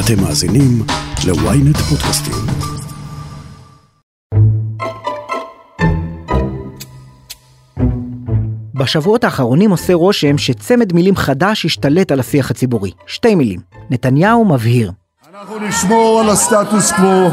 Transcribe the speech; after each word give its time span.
אתם 0.00 0.22
מאזינים 0.22 0.82
ל-ynet 1.26 1.78
פודקאסטים. 1.78 2.34
בשבועות 8.74 9.24
האחרונים 9.24 9.70
עושה 9.70 9.94
רושם 9.94 10.38
שצמד 10.38 10.92
מילים 10.92 11.16
חדש 11.16 11.64
השתלט 11.64 12.12
על 12.12 12.20
השיח 12.20 12.50
הציבורי. 12.50 12.90
שתי 13.06 13.34
מילים. 13.34 13.60
נתניהו 13.90 14.44
מבהיר. 14.44 14.92
אנחנו 15.30 15.58
נשמור 15.58 16.20
על 16.20 16.30
הסטטוס 16.30 16.92
קוו, 16.92 17.30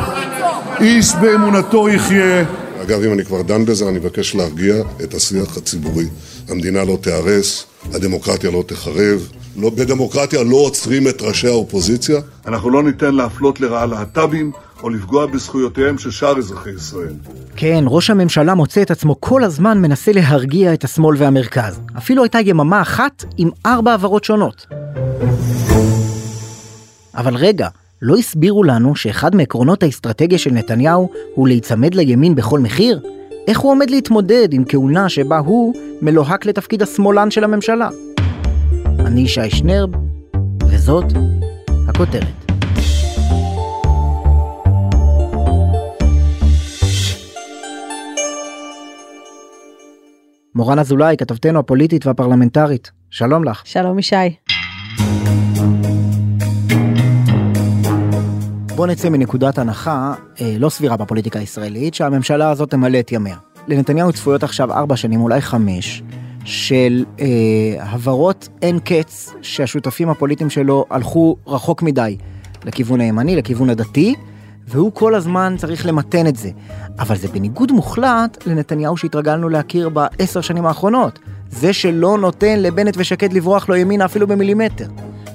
איש 0.80 1.16
באמונתו 1.22 1.90
יחיה. 1.90 2.46
אגב, 2.82 3.04
אם 3.04 3.14
אני 3.14 3.26
כבר 3.26 3.42
דן 3.42 3.66
בזה, 3.66 3.90
אני 3.90 4.00
מבקש 4.00 4.36
להרגיע 4.36 4.76
את 5.04 5.14
השיח 5.14 5.58
הציבורי. 5.58 6.06
המדינה 6.50 6.84
לא 6.84 6.98
תיהרס, 7.02 7.66
הדמוקרטיה 7.94 8.52
לא 8.52 8.64
תחרב. 8.68 9.30
לא, 9.58 9.70
בדמוקרטיה 9.70 10.44
לא 10.44 10.56
עוצרים 10.56 11.08
את 11.08 11.22
ראשי 11.22 11.48
האופוזיציה. 11.48 12.20
אנחנו 12.48 12.70
לא 12.70 12.84
ניתן 12.84 13.16
להפלות 13.16 13.62
לרעה 13.62 13.86
להט"בים 13.86 14.52
או 14.84 14.90
לפגוע 14.90 15.26
בזכויותיהם 15.26 15.98
של 15.98 16.12
שאר 16.12 16.38
אזרחי 16.38 16.70
ישראל. 16.70 17.14
כן, 17.56 17.84
ראש 17.88 18.10
הממשלה 18.10 18.56
מוצא 18.56 18.82
את 18.82 18.92
עצמו 18.92 19.16
כל 19.20 19.44
הזמן 19.44 19.82
מנסה 19.82 20.12
להרגיע 20.12 20.74
את 20.74 20.84
השמאל 20.84 21.16
והמרכז. 21.18 21.80
אפילו 21.98 22.24
הייתה 22.24 22.40
יממה 22.40 22.82
אחת 22.82 23.26
עם 23.38 23.50
ארבע 23.66 23.94
עברות 23.94 24.24
שונות. 24.24 24.66
אבל 27.16 27.36
רגע, 27.36 27.68
לא 28.02 28.16
הסבירו 28.16 28.64
לנו 28.64 28.96
שאחד 28.96 29.36
מעקרונות 29.36 29.84
האסטרטגיה 29.84 30.38
של 30.38 30.52
נתניהו 30.52 31.10
הוא 31.36 31.48
להיצמד 31.48 31.96
לימין 31.96 32.36
בכל 32.36 32.60
מחיר? 32.60 33.00
איך 33.48 33.60
הוא 33.60 33.72
עומד 33.72 33.90
להתמודד 33.90 34.54
עם 34.54 34.64
כהונה 34.70 35.10
שבה 35.10 35.38
הוא 35.38 35.76
מלוהק 36.02 36.46
לתפקיד 36.46 36.82
השמאלן 36.82 37.32
של 37.32 37.44
הממשלה? 37.44 37.90
אני 39.00 39.22
ישי 39.22 39.50
שנרב, 39.50 39.90
וזאת 40.68 41.06
הכותרת. 41.88 42.24
מורן 50.56 50.80
אזולאי, 50.80 51.16
כתבתנו 51.18 51.60
הפוליטית 51.60 52.06
והפרלמנטרית, 52.06 52.92
שלום 53.10 53.44
לך. 53.44 53.62
שלום 53.66 54.00
ישי. 54.00 54.16
בוא 58.76 58.88
נצא 58.88 59.10
מנקודת 59.10 59.58
הנחה 59.58 60.14
אה, 60.42 60.56
לא 60.60 60.70
סבירה 60.70 60.98
בפוליטיקה 60.98 61.40
הישראלית, 61.40 61.94
שהממשלה 61.94 62.50
הזאת 62.50 62.70
תמלא 62.70 63.00
את 63.00 63.12
ימיה. 63.12 63.38
לנתניהו 63.68 64.14
צפויות 64.14 64.44
עכשיו 64.44 64.74
ארבע 64.74 64.96
שנים, 64.96 65.22
אולי 65.22 65.42
חמש, 65.42 66.04
של 66.46 67.06
אה, 67.20 67.26
הברות 67.80 68.50
אין 68.62 68.80
קץ 68.80 69.34
שהשותפים 69.42 70.10
הפוליטיים 70.10 70.50
שלו 70.50 70.86
הלכו 70.90 71.36
רחוק 71.48 71.82
מדי 71.82 72.18
לכיוון 72.66 73.02
הימני, 73.02 73.36
לכיוון 73.36 73.70
הדתי, 73.70 74.16
והוא 74.68 74.92
כל 74.94 75.16
הזמן 75.16 75.56
צריך 75.58 75.86
למתן 75.86 76.28
את 76.28 76.36
זה. 76.36 76.50
אבל 77.00 77.18
זה 77.18 77.28
בניגוד 77.28 77.72
מוחלט 77.72 78.48
לנתניהו 78.48 78.98
שהתרגלנו 78.98 79.50
להכיר 79.50 79.90
בעשר 79.90 80.42
שנים 80.42 80.66
האחרונות. 80.66 81.20
זה 81.50 81.74
שלא 81.74 82.18
נותן 82.18 82.60
לבנט 82.60 82.94
ושקד 82.98 83.34
לברוח 83.34 83.70
לו 83.70 83.76
ימינה 83.76 84.06
אפילו 84.06 84.28
במילימטר. 84.28 84.88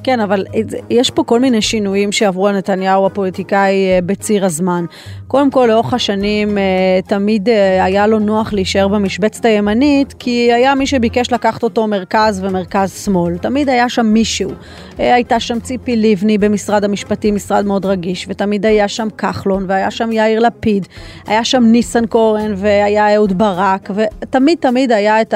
כן, 0.03 0.21
אבל 0.21 0.47
יש 0.91 1.11
פה 1.11 1.25
כל 1.25 1.41
מיני 1.41 1.63
שינויים 1.63 2.13
שעברו 2.13 2.49
על 2.49 2.57
נתניהו 2.57 3.07
הפוליטיקאי 3.07 3.75
אה, 3.75 3.99
בציר 4.07 4.45
הזמן. 4.45 4.85
קודם 5.27 5.51
כל, 5.51 5.67
לאורך 5.69 5.95
השנים 5.95 6.59
אה, 6.59 6.63
תמיד 7.07 7.49
אה, 7.49 7.85
היה 7.85 8.07
לו 8.07 8.19
נוח 8.19 8.53
להישאר 8.53 8.89
במשבצת 8.89 9.45
הימנית, 9.45 10.15
כי 10.19 10.53
היה 10.53 10.75
מי 10.75 10.87
שביקש 10.87 11.33
לקחת 11.33 11.63
אותו 11.63 11.87
מרכז 11.87 12.45
ומרכז 12.45 13.05
שמאל. 13.05 13.39
תמיד 13.39 13.69
היה 13.69 13.89
שם 13.89 14.07
מישהו. 14.07 14.51
הייתה 14.99 15.41
שם 15.41 15.61
ציפי 15.61 15.97
לבני 15.97 16.39
במשרד 16.39 16.85
המשפטים, 16.85 17.35
משרד 17.35 17.67
מאוד 17.67 17.87
רגיש, 17.87 18.27
ותמיד 18.29 18.67
היה 18.67 18.89
שם 18.89 19.09
כחלון, 19.19 19.65
והיה 19.69 19.91
שם 19.91 20.13
יאיר 20.13 20.41
לפיד, 20.41 20.87
היה 21.27 21.45
שם 21.45 21.63
ניסנקורן, 21.65 22.53
והיה 22.57 23.15
אהוד 23.15 23.39
ברק, 23.39 23.91
ותמיד 23.95 24.59
תמיד 24.61 24.93
היה 24.93 25.21
את 25.21 25.35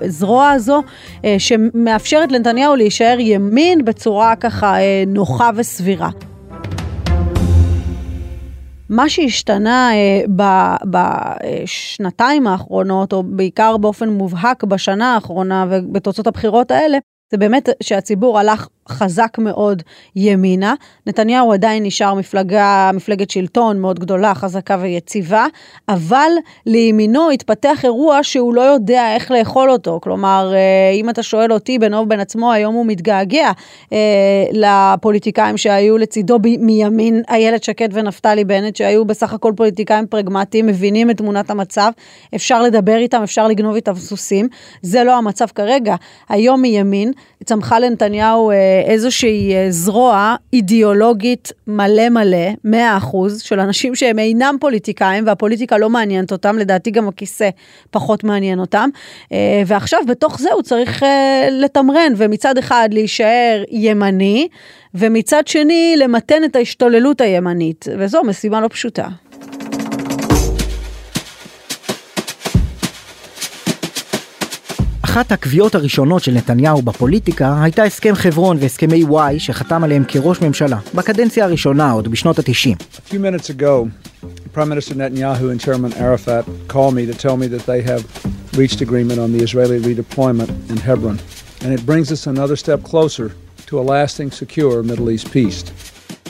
הזרוע 0.00 0.50
הזו 0.50 0.82
שמאפשרת 1.38 2.32
לנתניהו 2.32 2.76
להישאר 2.76 3.16
ימין 3.20 3.84
בצורה 3.84 4.36
ככה 4.36 4.80
אה, 4.80 5.04
נוחה 5.06 5.50
וסבירה. 5.54 6.10
מה 8.88 9.08
שהשתנה 9.08 9.90
אה, 9.94 10.24
בשנתיים 10.84 12.46
האחרונות, 12.46 13.12
או 13.12 13.22
בעיקר 13.22 13.76
באופן 13.76 14.08
מובהק 14.08 14.64
בשנה 14.64 15.14
האחרונה 15.14 15.66
ובתוצאות 15.70 16.26
הבחירות 16.26 16.70
האלה, 16.70 16.98
זה 17.30 17.36
באמת 17.36 17.68
שהציבור 17.82 18.38
הלך 18.38 18.68
חזק 18.88 19.38
מאוד 19.38 19.82
ימינה. 20.16 20.74
נתניהו 21.06 21.52
עדיין 21.52 21.82
נשאר 21.82 22.14
מפלגה, 22.14 22.90
מפלגת 22.94 23.30
שלטון 23.30 23.80
מאוד 23.80 23.98
גדולה, 23.98 24.34
חזקה 24.34 24.76
ויציבה, 24.80 25.46
אבל 25.88 26.30
לימינו 26.66 27.30
התפתח 27.30 27.84
אירוע 27.84 28.18
שהוא 28.22 28.54
לא 28.54 28.60
יודע 28.60 29.14
איך 29.14 29.30
לאכול 29.30 29.70
אותו. 29.70 29.98
כלומר, 30.02 30.52
אה, 30.54 30.90
אם 30.94 31.10
אתה 31.10 31.22
שואל 31.22 31.52
אותי 31.52 31.78
בינו 31.78 31.96
ובין 31.96 32.20
עצמו, 32.20 32.52
היום 32.52 32.74
הוא 32.74 32.86
מתגעגע 32.86 33.50
אה, 33.92 34.44
לפוליטיקאים 34.52 35.56
שהיו 35.56 35.98
לצידו 35.98 36.38
ב- 36.38 36.56
מימין, 36.60 37.22
איילת 37.30 37.64
שקד 37.64 37.88
ונפתלי 37.92 38.44
בנט, 38.44 38.76
שהיו 38.76 39.04
בסך 39.04 39.32
הכל 39.32 39.52
פוליטיקאים 39.56 40.06
פרגמטיים, 40.06 40.66
מבינים 40.66 41.10
את 41.10 41.16
תמונת 41.16 41.50
המצב, 41.50 41.90
אפשר 42.34 42.62
לדבר 42.62 42.96
איתם, 42.96 43.22
אפשר 43.22 43.48
לגנוב 43.48 43.74
איתם 43.74 43.94
סוסים. 43.94 44.48
זה 44.82 45.04
לא 45.04 45.16
המצב 45.16 45.46
כרגע. 45.54 45.94
היום 46.28 46.62
מימין 46.62 47.12
צמחה 47.44 47.78
לנתניהו 47.78 48.50
אה, 48.50 48.77
איזושהי 48.86 49.54
אה, 49.54 49.66
זרוע 49.70 50.36
אידיאולוגית 50.52 51.52
מלא 51.66 52.08
מלא, 52.08 52.48
100% 52.66 52.68
של 53.38 53.60
אנשים 53.60 53.94
שהם 53.94 54.18
אינם 54.18 54.56
פוליטיקאים 54.60 55.26
והפוליטיקה 55.26 55.78
לא 55.78 55.90
מעניינת 55.90 56.32
אותם, 56.32 56.58
לדעתי 56.58 56.90
גם 56.90 57.08
הכיסא 57.08 57.48
פחות 57.90 58.24
מעניין 58.24 58.60
אותם. 58.60 58.88
אה, 59.32 59.62
ועכשיו 59.66 60.00
בתוך 60.08 60.40
זה 60.40 60.52
הוא 60.52 60.62
צריך 60.62 61.02
אה, 61.02 61.48
לתמרן 61.50 62.12
ומצד 62.16 62.58
אחד 62.58 62.88
להישאר 62.92 63.62
ימני 63.70 64.48
ומצד 64.94 65.46
שני 65.46 65.94
למתן 65.98 66.44
את 66.44 66.56
ההשתוללות 66.56 67.20
הימנית, 67.20 67.86
וזו 67.98 68.24
משימה 68.24 68.60
לא 68.60 68.68
פשוטה. 68.68 69.08
אחת 75.18 75.32
הקביעות 75.32 75.74
הראשונות 75.74 76.22
של 76.22 76.32
נתניהו 76.32 76.82
בפוליטיקה 76.82 77.62
הייתה 77.62 77.82
הסכם 77.82 78.14
חברון 78.14 78.56
והסכמי 78.60 79.04
וואי 79.04 79.38
שחתם 79.38 79.84
עליהם 79.84 80.04
כראש 80.08 80.40
ממשלה, 80.40 80.78
בקדנציה 80.94 81.44
הראשונה 81.44 81.90
עוד 81.90 82.08
בשנות 82.08 82.38
ה-90. 82.38 82.82
A 82.94 83.10
few 83.10 83.18
minutes 83.18 83.50
ago, 83.50 83.88
Prime 84.54 84.68
Minister 84.68 84.94
Netanyahu 84.94 85.50
and 85.52 85.60
Chairman 85.60 85.92
Arafat 85.92 86.44
called 86.68 86.94
me 86.94 87.04
to 87.12 87.14
tell 87.24 87.36
me 87.36 87.46
that 87.54 87.66
they 87.66 87.82
have 87.90 88.02
reached 88.60 88.80
agreement 88.80 89.18
on 89.24 89.30
the 89.34 89.42
Israeli 89.46 89.78
redeployment 89.90 90.50
in 90.70 90.76
Hebron. 90.88 91.18
And 91.62 91.70
it 91.76 91.82
brings 91.90 92.08
us 92.16 92.22
another 92.34 92.56
step 92.64 92.80
closer 92.92 93.26
to 93.68 93.72
a 93.82 93.84
lasting, 93.94 94.28
secure 94.42 94.74
Middle 94.90 95.10
East 95.10 95.26
peace. 95.32 95.64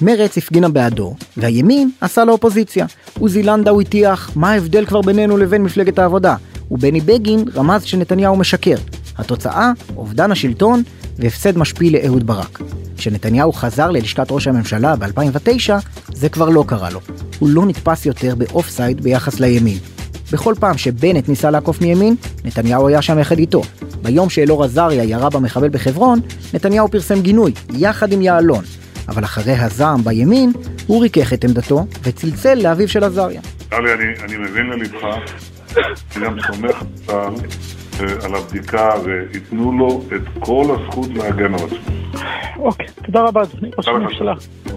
מרץ 0.03 0.39
הפגינה 0.39 0.69
בעדו, 0.69 1.15
והימין 1.37 1.91
עשה 2.01 2.25
לאופוזיציה. 2.25 2.87
עוזי 3.19 3.43
לנדאו 3.43 3.81
הטיח 3.81 4.31
מה 4.37 4.51
ההבדל 4.51 4.87
כבר 4.87 5.01
בינינו 5.01 5.37
לבין 5.37 5.63
מפלגת 5.63 5.99
העבודה, 5.99 6.37
ובני 6.71 7.01
בגין 7.01 7.45
רמז 7.55 7.83
שנתניהו 7.83 8.37
משקר. 8.37 8.77
התוצאה, 9.19 9.73
אובדן 9.97 10.33
השלטון 10.33 10.83
והפסד 11.19 11.59
משפיל 11.59 11.97
לאהוד 11.97 12.27
ברק. 12.27 12.59
כשנתניהו 12.97 13.53
חזר 13.53 13.91
ללשכת 13.91 14.27
ראש 14.31 14.47
הממשלה 14.47 14.97
ב-2009, 14.97 15.71
זה 16.13 16.29
כבר 16.29 16.49
לא 16.49 16.65
קרה 16.67 16.91
לו. 16.91 17.01
הוא 17.39 17.49
לא 17.49 17.67
נתפס 17.67 18.07
יותר 18.07 18.35
באוף 18.35 18.69
סייד 18.69 19.01
ביחס 19.01 19.41
לימין. 19.41 19.79
בכל 20.33 20.55
פעם 20.61 20.79
שבנט 20.79 21.29
ניסה 21.29 21.51
לעקוף 21.51 21.81
מימין, 21.81 22.17
נתניהו 22.45 22.89
היה 22.89 23.03
שם 23.03 23.19
יחד 23.19 23.39
איתו. 23.39 23.63
ביום 24.03 24.31
שאלאור 24.31 24.65
עזריה 24.65 25.05
ירה 25.05 25.31
במחבל 25.31 25.69
בחברון, 25.69 26.21
נתניהו 26.55 26.89
פרסם 26.89 27.21
גינוי, 27.21 27.53
יחד 27.73 28.13
עם 28.13 28.23
יעלון. 28.23 28.65
אבל 29.09 29.25
אחרי 29.25 29.53
הזעם 29.53 30.05
בימין, 30.05 30.53
הוא 30.87 31.03
ריכך 31.03 31.33
את 31.33 31.45
עמדתו 31.45 31.87
וצלצל 32.03 32.55
לאביו 32.55 32.89
של 32.89 33.05
עזריה. 33.05 33.41
טלי, 33.69 33.93
אני, 33.93 34.05
אני 34.25 34.37
מבין 34.37 34.67
ללבך, 34.67 35.05
אני 35.77 36.25
גם 36.25 36.37
סומך 36.47 36.83
על, 37.09 37.35
על 38.25 38.35
הבדיקה 38.35 38.91
וייתנו 39.05 39.79
לו 39.79 40.03
את 40.17 40.45
כל 40.45 40.65
הזכות 40.71 41.09
להגן 41.15 41.55
על 41.55 41.61
עצמו. 41.61 41.99
אוקיי, 42.59 42.87
תודה 43.07 43.23
רבה 43.23 43.43
אדוני 43.43 43.71
ראש 43.79 43.89
הממשלה. 43.89 44.35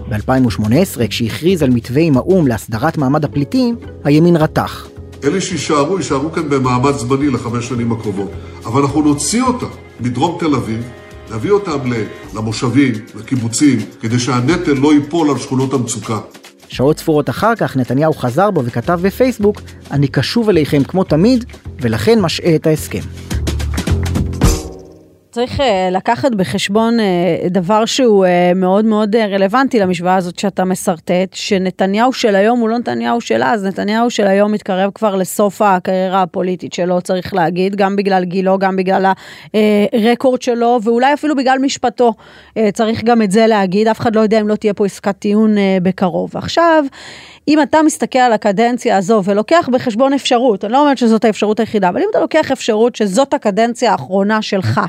ב-2018, 0.08 1.06
כשהכריז 1.08 1.62
על 1.62 1.70
מתווה 1.70 2.02
עם 2.02 2.16
האו"ם 2.16 2.46
להסדרת 2.46 2.98
מעמד 2.98 3.24
הפליטים, 3.24 3.76
הימין 4.04 4.36
רתח. 4.36 4.88
אלה 5.24 5.40
שיישארו, 5.40 5.98
יישארו 5.98 6.32
כאן 6.32 6.48
במעמד 6.48 6.92
זמני 6.92 7.26
לחמש 7.26 7.68
שנים 7.68 7.92
הקרובות. 7.92 8.30
אבל 8.64 8.80
אנחנו 8.82 9.02
נוציא 9.02 9.42
אותם 9.42 9.66
מדרום 10.00 10.38
תל 10.40 10.54
אביב, 10.54 10.90
נביא 11.34 11.50
אותם 11.50 11.78
למושבים, 12.34 12.92
לקיבוצים, 13.14 13.78
כדי 14.00 14.18
שהנטל 14.18 14.72
לא 14.72 14.94
ייפול 14.94 15.30
על 15.30 15.38
שכונות 15.38 15.74
המצוקה. 15.74 16.18
שעות 16.72 16.98
ספורות 16.98 17.30
אחר 17.30 17.56
כך 17.56 17.76
נתניהו 17.76 18.14
חזר 18.14 18.50
בו 18.50 18.64
וכתב 18.64 19.00
בפייסבוק, 19.02 19.60
אני 19.90 20.08
קשוב 20.08 20.48
אליכם 20.48 20.84
כמו 20.84 21.04
תמיד, 21.04 21.44
ולכן 21.80 22.20
משעה 22.20 22.54
את 22.56 22.66
ההסכם. 22.66 23.31
צריך 25.32 25.60
אה, 25.60 25.88
לקחת 25.90 26.32
בחשבון 26.32 27.00
אה, 27.00 27.48
דבר 27.50 27.84
שהוא 27.84 28.26
אה, 28.26 28.52
מאוד 28.54 28.84
מאוד 28.84 29.16
רלוונטי 29.16 29.78
למשוואה 29.78 30.16
הזאת 30.16 30.38
שאתה 30.38 30.64
משרטט, 30.64 31.34
שנתניהו 31.34 32.12
של 32.12 32.34
היום 32.34 32.60
הוא 32.60 32.68
לא 32.68 32.78
נתניהו 32.78 33.20
של 33.20 33.42
אז, 33.42 33.64
נתניהו 33.64 34.10
של 34.10 34.26
היום 34.26 34.52
מתקרב 34.52 34.90
כבר 34.94 35.16
לסוף 35.16 35.62
הקריירה 35.62 36.22
הפוליטית 36.22 36.72
שלו, 36.72 37.00
צריך 37.00 37.34
להגיד, 37.34 37.76
גם 37.76 37.96
בגלל 37.96 38.24
גילו, 38.24 38.58
גם 38.58 38.76
בגלל 38.76 39.12
הרקורד 39.92 40.42
שלו, 40.42 40.78
ואולי 40.82 41.14
אפילו 41.14 41.36
בגלל 41.36 41.58
משפטו. 41.58 42.14
צריך 42.74 43.04
גם 43.04 43.22
את 43.22 43.30
זה 43.30 43.46
להגיד, 43.46 43.88
אף 43.88 44.00
אחד 44.00 44.16
לא 44.16 44.20
יודע 44.20 44.40
אם 44.40 44.48
לא 44.48 44.54
תהיה 44.54 44.74
פה 44.74 44.86
עסקת 44.86 45.18
טיעון 45.18 45.54
בקרוב. 45.82 46.36
עכשיו, 46.36 46.84
אם 47.48 47.62
אתה 47.62 47.82
מסתכל 47.82 48.18
על 48.18 48.32
הקדנציה 48.32 48.96
הזו 48.96 49.22
ולוקח 49.24 49.68
בחשבון 49.72 50.12
אפשרות, 50.12 50.64
אני 50.64 50.72
לא 50.72 50.80
אומרת 50.80 50.98
שזאת 50.98 51.24
האפשרות 51.24 51.60
היחידה, 51.60 51.88
אבל 51.88 51.98
אם 51.98 52.06
אתה 52.10 52.20
לוקח 52.20 52.52
אפשרות 52.52 52.96
שזאת 52.96 53.34
הקדנציה 53.34 53.92
האחרונה 53.92 54.42
שלך, 54.42 54.80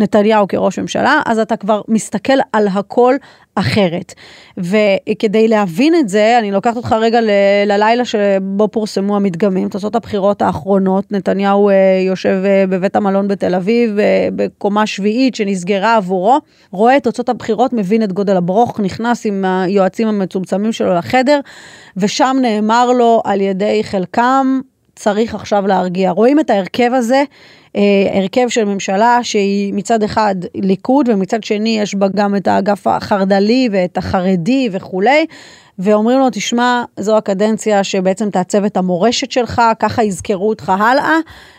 נתניהו 0.00 0.48
כראש 0.48 0.78
ממשלה, 0.78 1.20
אז 1.26 1.38
אתה 1.38 1.56
כבר 1.56 1.80
מסתכל 1.88 2.38
על 2.52 2.68
הכל 2.68 3.14
אחרת. 3.54 4.14
וכדי 4.58 5.48
להבין 5.48 5.94
את 5.94 6.08
זה, 6.08 6.38
אני 6.38 6.50
לוקחת 6.50 6.76
אותך 6.76 6.92
רגע 7.00 7.20
ל- 7.20 7.30
ללילה 7.66 8.04
שבו 8.04 8.68
פורסמו 8.68 9.16
המדגמים, 9.16 9.68
תוצאות 9.68 9.96
הבחירות 9.96 10.42
האחרונות, 10.42 11.12
נתניהו 11.12 11.68
אה, 11.68 11.74
יושב 12.06 12.42
אה, 12.44 12.64
בבית 12.68 12.96
המלון 12.96 13.28
בתל 13.28 13.54
אביב, 13.54 13.98
אה, 13.98 14.28
בקומה 14.36 14.86
שביעית 14.86 15.34
שנסגרה 15.34 15.96
עבורו, 15.96 16.38
רואה 16.70 16.96
את 16.96 17.02
תוצאות 17.02 17.28
הבחירות, 17.28 17.72
מבין 17.72 18.02
את 18.02 18.12
גודל 18.12 18.36
הברוך, 18.36 18.80
נכנס 18.80 19.26
עם 19.26 19.44
היועצים 19.44 20.08
המצומצמים 20.08 20.72
שלו 20.72 20.94
לחדר, 20.94 21.40
ושם 21.96 22.36
נאמר 22.42 22.92
לו 22.92 23.22
על 23.24 23.40
ידי 23.40 23.80
חלקם, 23.84 24.60
צריך 24.96 25.34
עכשיו 25.34 25.66
להרגיע. 25.66 26.10
רואים 26.10 26.40
את 26.40 26.50
ההרכב 26.50 26.90
הזה, 26.94 27.24
הרכב 28.14 28.48
של 28.48 28.64
ממשלה 28.64 29.18
שהיא 29.22 29.74
מצד 29.74 30.02
אחד 30.02 30.34
ליכוד 30.54 31.08
ומצד 31.08 31.44
שני 31.44 31.78
יש 31.78 31.94
בה 31.94 32.06
גם 32.14 32.36
את 32.36 32.48
האגף 32.48 32.86
החרד"לי 32.86 33.68
ואת 33.72 33.98
החרדי 33.98 34.68
וכולי. 34.72 35.26
ואומרים 35.82 36.18
לו, 36.18 36.30
תשמע, 36.32 36.84
זו 36.96 37.16
הקדנציה 37.16 37.84
שבעצם 37.84 38.30
תעצב 38.30 38.64
את 38.64 38.76
המורשת 38.76 39.30
שלך, 39.30 39.62
ככה 39.78 40.04
יזכרו 40.04 40.48
אותך 40.48 40.72
הלאה. 40.78 41.16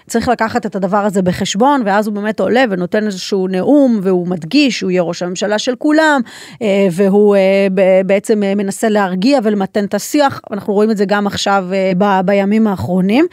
צריך 0.07 0.27
לקחת 0.27 0.65
את 0.65 0.75
הדבר 0.75 0.97
הזה 0.97 1.21
בחשבון, 1.21 1.81
ואז 1.85 2.07
הוא 2.07 2.15
באמת 2.15 2.39
עולה 2.39 2.63
ונותן 2.69 3.05
איזשהו 3.05 3.47
נאום, 3.47 3.99
והוא 4.03 4.27
מדגיש 4.27 4.79
שהוא 4.79 4.91
יהיה 4.91 5.01
ראש 5.01 5.23
הממשלה 5.23 5.59
של 5.59 5.75
כולם, 5.75 6.21
אה, 6.61 6.87
והוא 6.91 7.35
אה, 7.35 7.67
בעצם 8.05 8.39
מנסה 8.39 8.89
להרגיע 8.89 9.39
ולמתן 9.43 9.85
את 9.85 9.93
השיח, 9.93 10.41
אנחנו 10.51 10.73
רואים 10.73 10.91
את 10.91 10.97
זה 10.97 11.05
גם 11.05 11.27
עכשיו 11.27 11.65
בימים 12.25 12.67
האחרונים. 12.67 13.25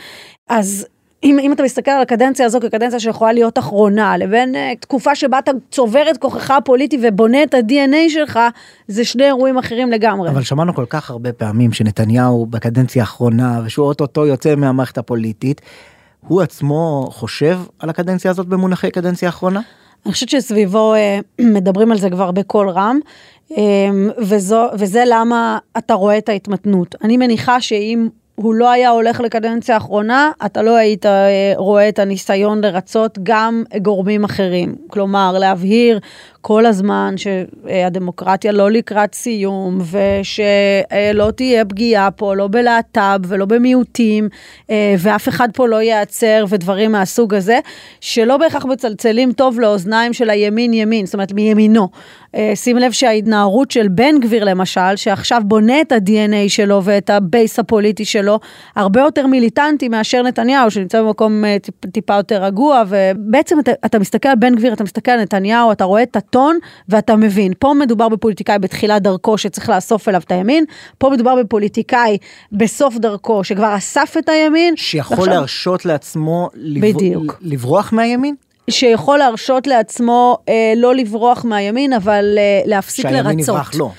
אז 0.48 0.86
אם, 1.24 1.38
אם 1.42 1.52
אתה 1.52 1.62
מסתכל 1.62 1.90
על 1.90 2.02
הקדנציה 2.02 2.46
הזו 2.46 2.60
כקדנציה 2.60 3.00
שיכולה 3.00 3.32
להיות 3.32 3.58
אחרונה, 3.58 4.16
לבין 4.16 4.54
uh, 4.54 4.58
תקופה 4.80 5.14
שבה 5.14 5.38
אתה 5.38 5.50
צובר 5.70 6.10
את 6.10 6.18
כוחך 6.18 6.50
הפוליטי 6.50 6.98
ובונה 7.02 7.42
את 7.42 7.54
ה-DNA 7.54 8.08
שלך, 8.08 8.38
זה 8.88 9.04
שני 9.04 9.24
אירועים 9.24 9.58
אחרים 9.58 9.90
לגמרי. 9.90 10.30
אבל 10.30 10.42
שמענו 10.42 10.74
כל 10.74 10.84
כך 10.88 11.10
הרבה 11.10 11.32
פעמים 11.32 11.72
שנתניהו 11.72 12.46
בקדנציה 12.46 13.02
האחרונה, 13.02 13.60
ושהוא 13.64 13.86
אוטוטו 13.86 14.26
יוצא 14.26 14.54
מהמערכת 14.54 14.98
הפוליטית, 14.98 15.60
הוא 16.28 16.42
עצמו 16.42 17.08
חושב 17.10 17.58
על 17.78 17.90
הקדנציה 17.90 18.30
הזאת 18.30 18.46
במונחי 18.46 18.90
קדנציה 18.90 19.28
אחרונה? 19.28 19.60
אני 20.06 20.12
חושבת 20.12 20.28
שסביבו 20.28 20.94
uh, 20.94 21.42
מדברים 21.54 21.92
על 21.92 21.98
זה 21.98 22.10
כבר 22.10 22.30
בקול 22.30 22.70
רם, 22.70 22.98
um, 23.50 23.54
וזו, 24.18 24.66
וזה 24.78 25.04
למה 25.06 25.58
אתה 25.78 25.94
רואה 25.94 26.18
את 26.18 26.28
ההתמתנות. 26.28 26.94
אני 27.04 27.16
מניחה 27.16 27.60
שאם 27.60 28.08
הוא 28.38 28.54
לא 28.54 28.70
היה 28.70 28.90
הולך 28.90 29.20
לקדנציה 29.20 29.74
האחרונה, 29.74 30.30
אתה 30.46 30.62
לא 30.62 30.76
היית 30.76 31.06
אה, 31.06 31.52
רואה 31.56 31.88
את 31.88 31.98
הניסיון 31.98 32.64
לרצות 32.64 33.18
גם 33.22 33.62
גורמים 33.82 34.24
אחרים. 34.24 34.76
כלומר, 34.86 35.38
להבהיר 35.38 36.00
כל 36.40 36.66
הזמן 36.66 37.14
שהדמוקרטיה 37.16 38.52
לא 38.52 38.70
לקראת 38.70 39.14
סיום, 39.14 39.78
ושלא 39.80 41.30
תהיה 41.30 41.64
פגיעה 41.64 42.10
פה, 42.10 42.34
לא 42.34 42.48
בלהט"ב 42.48 43.20
ולא 43.28 43.44
במיעוטים, 43.44 44.28
אה, 44.70 44.94
ואף 44.98 45.28
אחד 45.28 45.48
פה 45.54 45.68
לא 45.68 45.82
ייעצר 45.82 46.44
ודברים 46.48 46.92
מהסוג 46.92 47.34
הזה, 47.34 47.58
שלא 48.00 48.36
בהכרח 48.36 48.64
מצלצלים 48.64 49.32
טוב 49.32 49.60
לאוזניים 49.60 50.12
של 50.12 50.30
הימין 50.30 50.72
ימין, 50.72 51.06
זאת 51.06 51.14
אומרת 51.14 51.32
מימינו. 51.32 51.88
אה, 52.34 52.52
שים 52.54 52.76
לב 52.76 52.92
שההתנערות 52.92 53.70
של 53.70 53.88
בן 53.88 54.20
גביר 54.20 54.44
למשל, 54.44 54.96
שעכשיו 54.96 55.42
בונה 55.44 55.80
את 55.80 55.92
ה-DNA 55.92 56.48
שלו 56.48 56.84
ואת 56.84 57.10
ה-base 57.10 57.58
הפוליטי 57.58 58.04
שלו, 58.04 58.40
הרבה 58.76 59.00
יותר 59.00 59.26
מיליטנטי 59.26 59.88
מאשר 59.88 60.22
נתניהו, 60.22 60.70
שנמצא 60.70 61.02
במקום 61.02 61.44
אה, 61.44 61.56
טיפ, 61.62 61.86
טיפה 61.86 62.14
יותר 62.14 62.44
רגוע, 62.44 62.82
ובעצם 62.88 63.60
אתה, 63.60 63.72
אתה 63.86 63.98
מסתכל 63.98 64.28
על 64.28 64.36
בן 64.36 64.54
גביר, 64.54 64.72
אתה 64.72 64.84
מסתכל 64.84 65.10
על 65.10 65.20
נתניהו, 65.20 65.72
אתה 65.72 65.84
רואה 65.84 66.02
את 66.02 66.16
הטון 66.28 66.58
ואתה 66.88 67.16
מבין. 67.16 67.52
פה 67.58 67.74
מדובר 67.80 68.08
בפוליטיקאי 68.08 68.58
בתחילת 68.58 69.02
דרכו 69.02 69.38
שצריך 69.38 69.68
לאסוף 69.68 70.08
אליו 70.08 70.20
את 70.24 70.32
הימין, 70.32 70.64
פה 70.98 71.10
מדובר 71.10 71.34
בפוליטיקאי 71.34 72.18
בסוף 72.52 72.96
דרכו 72.96 73.44
שכבר 73.44 73.76
אסף 73.76 74.14
את 74.18 74.28
הימין. 74.28 74.76
שיכול 74.76 75.16
ועכשיו... 75.16 75.34
להרשות 75.34 75.84
לעצמו 75.84 76.48
לב... 76.54 76.96
לברוח 77.40 77.92
מהימין? 77.92 78.34
שיכול 78.70 79.18
להרשות 79.18 79.66
לעצמו 79.66 80.38
אה, 80.48 80.72
לא 80.76 80.94
לברוח 80.94 81.44
מהימין, 81.44 81.92
אבל 81.92 82.34
אה, 82.38 82.60
להפסיק 82.66 83.04
לרצות. 83.04 83.22
שהימין 83.22 83.38
יברח 83.38 83.70
לא. 83.74 83.90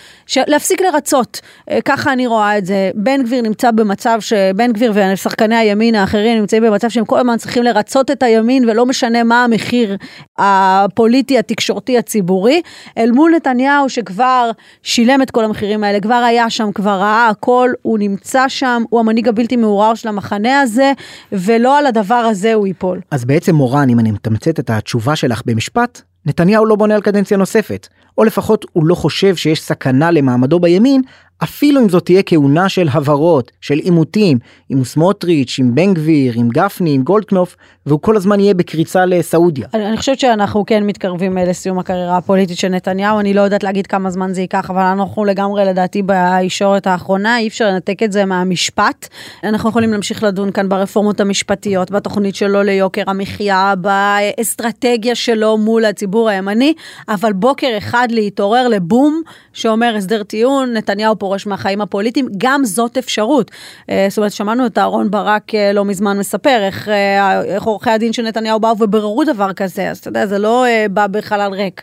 להפסיק 0.47 0.81
לרצות, 0.81 1.41
אה, 1.69 1.79
ככה 1.85 2.13
אני 2.13 2.27
רואה 2.27 2.57
את 2.57 2.65
זה. 2.65 2.91
בן 2.95 3.23
גביר 3.23 3.41
נמצא 3.41 3.71
במצב 3.71 4.17
שבן 4.19 4.71
גביר 4.71 4.93
ושחקני 4.95 5.55
הימין 5.55 5.95
האחרים 5.95 6.39
נמצאים 6.39 6.63
במצב 6.63 6.89
שהם 6.89 7.05
כל 7.05 7.19
הזמן 7.19 7.37
צריכים 7.37 7.63
לרצות 7.63 8.11
את 8.11 8.23
הימין 8.23 8.69
ולא 8.69 8.85
משנה 8.85 9.23
מה 9.23 9.43
המחיר 9.43 9.97
הפוליטי, 10.37 11.39
התקשורתי, 11.39 11.97
הציבורי, 11.97 12.61
אל 12.97 13.11
מול 13.11 13.31
נתניהו 13.35 13.89
שכבר 13.89 14.51
שילם 14.83 15.21
את 15.21 15.31
כל 15.31 15.45
המחירים 15.45 15.83
האלה, 15.83 15.99
כבר 15.99 16.13
היה 16.13 16.49
שם, 16.49 16.71
כבר 16.71 16.99
ראה 16.99 17.27
הכל, 17.27 17.69
הוא 17.81 17.99
נמצא 17.99 18.47
שם, 18.47 18.83
הוא 18.89 18.99
המנהיג 18.99 19.27
הבלתי 19.27 19.55
מעורר 19.55 19.93
של 19.93 20.07
המחנה 20.09 20.61
הזה, 20.61 20.91
ולא 21.31 21.77
על 21.77 21.85
הדבר 21.85 22.15
הזה 22.15 22.53
הוא 22.53 22.67
ייפול. 22.67 22.99
אז 23.11 23.25
בעצם 23.25 23.55
מורן, 23.55 23.89
אם 23.89 23.99
אני 23.99 24.11
מתמצת 24.11 24.59
את 24.59 24.69
התשובה 24.69 25.15
שלך 25.15 25.41
במשפט, 25.45 26.01
נתניהו 26.25 26.65
לא 26.65 26.75
בונה 26.75 26.95
על 26.95 27.01
קדנציה 27.01 27.37
נוספת, 27.37 27.87
או 28.17 28.23
לפחות 28.23 28.65
הוא 28.73 28.85
לא 28.85 28.95
חושב 28.95 29.35
שיש 29.35 29.61
סכנה 29.61 30.11
למעמדו 30.11 30.59
בימין, 30.59 31.01
אפילו 31.43 31.81
אם 31.81 31.89
זאת 31.89 32.05
תהיה 32.05 32.23
כהונה 32.23 32.69
של 32.69 32.87
הבהרות, 32.91 33.51
של 33.61 33.77
עימותים, 33.77 34.37
עם 34.69 34.83
סמוטריץ', 34.83 35.55
עם 35.59 35.75
בן 35.75 35.93
גביר, 35.93 36.33
עם 36.35 36.49
גפני, 36.49 36.93
עם 36.93 37.03
גולדקנופ, 37.03 37.55
והוא 37.85 37.99
כל 38.01 38.15
הזמן 38.15 38.39
יהיה 38.39 38.53
בקריצה 38.53 39.05
לסעודיה. 39.05 39.67
אני, 39.73 39.87
אני 39.87 39.97
חושבת 39.97 40.19
שאנחנו 40.19 40.65
כן 40.65 40.83
מתקרבים 40.83 41.37
אה, 41.37 41.45
לסיום 41.45 41.79
הקריירה 41.79 42.17
הפוליטית 42.17 42.57
של 42.57 42.67
נתניהו, 42.67 43.19
אני 43.19 43.33
לא 43.33 43.41
יודעת 43.41 43.63
להגיד 43.63 43.87
כמה 43.87 44.09
זמן 44.09 44.33
זה 44.33 44.41
ייקח, 44.41 44.69
אבל 44.69 44.81
אנחנו 44.81 45.25
לגמרי 45.25 45.65
לדעתי 45.65 46.01
בישורת 46.01 46.87
האחרונה, 46.87 47.37
אי 47.37 47.47
אפשר 47.47 47.67
לנתק 47.67 48.03
את 48.03 48.11
זה 48.11 48.25
מהמשפט. 48.25 49.07
אנחנו 49.43 49.69
יכולים 49.69 49.91
להמשיך 49.91 50.23
לדון 50.23 50.51
כאן 50.51 50.69
ברפורמות 50.69 51.19
המשפטיות, 51.19 51.91
בתוכנית 51.91 52.35
שלו 52.35 52.63
ליוקר 52.63 53.03
המחיה, 53.07 53.73
באסטרטגיה 53.77 55.15
שלו 55.15 55.57
מול 55.57 55.85
הציבור 55.85 56.29
הימני, 56.29 56.73
אבל 57.09 57.33
בוקר 57.33 57.75
אחד 57.77 58.07
להתעורר 58.11 58.67
לבום 58.67 59.21
שאומר 59.53 59.95
הסדר 59.97 60.23
טיעון, 60.23 60.73
נתניהו 60.73 61.15
פורש 61.29 61.47
מהחיים 61.47 61.81
הפוליטיים, 61.81 62.27
גם 62.37 62.65
זאת 62.65 62.97
אפשרות. 62.97 63.51
אה, 63.89 64.07
זאת 64.09 64.17
אומרת, 64.17 64.31
שמענו 64.31 64.65
את 64.65 64.77
אהרון 64.77 65.11
ברק 65.11 65.55
אה, 65.55 65.73
לא 65.73 65.85
מזמן 65.85 66.19
מספר 66.19 66.59
איך, 66.61 66.89
אה, 66.89 67.41
איך 67.41 67.63
עורכי 67.63 67.89
הדין 67.89 68.13
של 68.13 68.23
נתניהו 68.23 68.59
באו 68.59 68.79
וביררו 68.79 69.23
דבר 69.23 69.53
כזה, 69.53 69.89
אז 69.89 69.97
אתה 69.97 70.07
יודע, 70.07 70.27
זה 70.27 70.37
לא 70.37 70.65
בא 70.91 71.07
בחלל 71.07 71.51
ריק. 71.53 71.81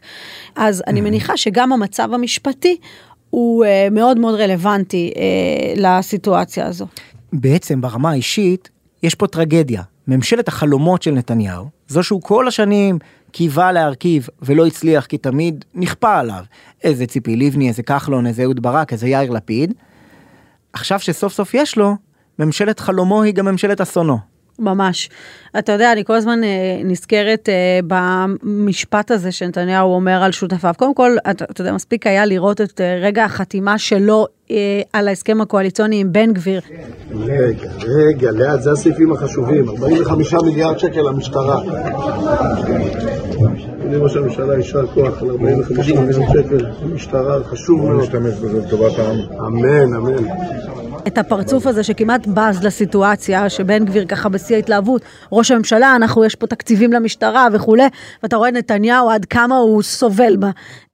אז 0.56 0.82
אני 0.86 1.00
מניחה 1.00 1.36
שגם 1.36 1.72
המצב 1.72 2.14
המשפטי 2.14 2.76
הוא 3.30 3.64
מאוד 3.90 4.18
מאוד 4.18 4.34
רלוונטי 4.40 5.12
לסיטואציה 5.76 6.66
הזו. 6.66 6.86
בעצם 7.32 7.80
ברמה 7.80 8.10
האישית, 8.10 8.68
יש 9.02 9.14
פה 9.14 9.26
טרגדיה. 9.26 9.82
ממשלת 10.08 10.48
החלומות 10.48 11.02
של 11.02 11.10
נתניהו, 11.10 11.66
זו 11.88 12.02
שהוא 12.02 12.22
כל 12.22 12.48
השנים 12.48 12.98
קיווה 13.30 13.72
להרכיב 13.72 14.28
ולא 14.42 14.66
הצליח 14.66 15.06
כי 15.06 15.18
תמיד 15.18 15.64
נכפה 15.74 16.18
עליו. 16.18 16.44
איזה 16.84 17.06
ציפי 17.06 17.36
לבני, 17.36 17.68
איזה 17.68 17.82
כחלון, 17.82 18.26
איזה 18.26 18.42
אהוד 18.42 18.62
ברק, 18.62 18.92
איזה 18.92 19.08
יאיר 19.08 19.30
לפיד. 19.30 19.74
עכשיו 20.72 21.00
שסוף 21.00 21.32
סוף 21.32 21.54
יש 21.54 21.78
לו, 21.78 21.94
ממשלת 22.38 22.80
חלומו 22.80 23.22
היא 23.22 23.34
גם 23.34 23.46
ממשלת 23.46 23.80
אסונו. 23.80 24.35
ממש. 24.58 25.10
אתה 25.58 25.72
יודע, 25.72 25.92
אני 25.92 26.04
כל 26.04 26.14
הזמן 26.14 26.44
אה, 26.44 26.80
נזכרת 26.84 27.48
אה, 27.48 27.80
במשפט 28.42 29.10
הזה 29.10 29.32
שנתניהו 29.32 29.94
אומר 29.94 30.22
על 30.22 30.32
שותפיו. 30.32 30.72
קודם 30.76 30.94
כל, 30.94 31.16
אתה, 31.30 31.44
אתה 31.44 31.60
יודע, 31.60 31.72
מספיק 31.72 32.06
היה 32.06 32.26
לראות 32.26 32.60
את 32.60 32.80
אה, 32.80 32.98
רגע 33.02 33.24
החתימה 33.24 33.78
שלו 33.78 34.26
אה, 34.50 34.80
על 34.92 35.08
ההסכם 35.08 35.40
הקואליציוני 35.40 36.00
עם 36.00 36.12
בן 36.12 36.32
גביר. 36.32 36.60
רגע, 37.14 37.70
רגע, 37.84 38.30
לאט, 38.30 38.62
זה 38.62 38.72
הסעיפים 38.72 39.12
החשובים. 39.12 39.68
45 39.68 40.34
מיליארד 40.34 40.78
שקל 40.78 41.00
למשטרה. 41.00 41.62
אדוני 43.80 43.96
ראש 43.96 44.16
הממשלה, 44.16 44.56
יישר 44.56 44.86
כוח 44.86 45.22
על 45.22 45.30
45 45.30 45.88
מיליון 45.88 46.26
שקל 46.32 46.66
למשטרה, 46.82 47.44
חשוב 47.44 47.82
מאוד. 47.82 48.02
נשתמש 48.02 48.34
בזה 48.34 48.58
לטובת 48.66 48.98
העם. 48.98 49.18
אמן, 49.46 49.94
אמן. 49.94 50.24
את 51.06 51.18
הפרצוף 51.18 51.66
הזה 51.66 51.82
שכמעט 51.82 52.26
בז 52.26 52.64
לסיטואציה, 52.64 53.48
שבן 53.48 53.84
גביר 53.84 54.04
ככה 54.06 54.28
בשיא 54.28 54.56
ההתלהבות, 54.56 55.02
ראש 55.32 55.50
הממשלה, 55.50 55.96
אנחנו, 55.96 56.24
יש 56.24 56.34
פה 56.34 56.46
תקציבים 56.46 56.92
למשטרה 56.92 57.48
וכולי, 57.52 57.86
ואתה 58.22 58.36
רואה 58.36 58.50
נתניהו 58.50 59.10
עד 59.10 59.24
כמה 59.24 59.56
הוא 59.56 59.82
סובל 59.82 60.36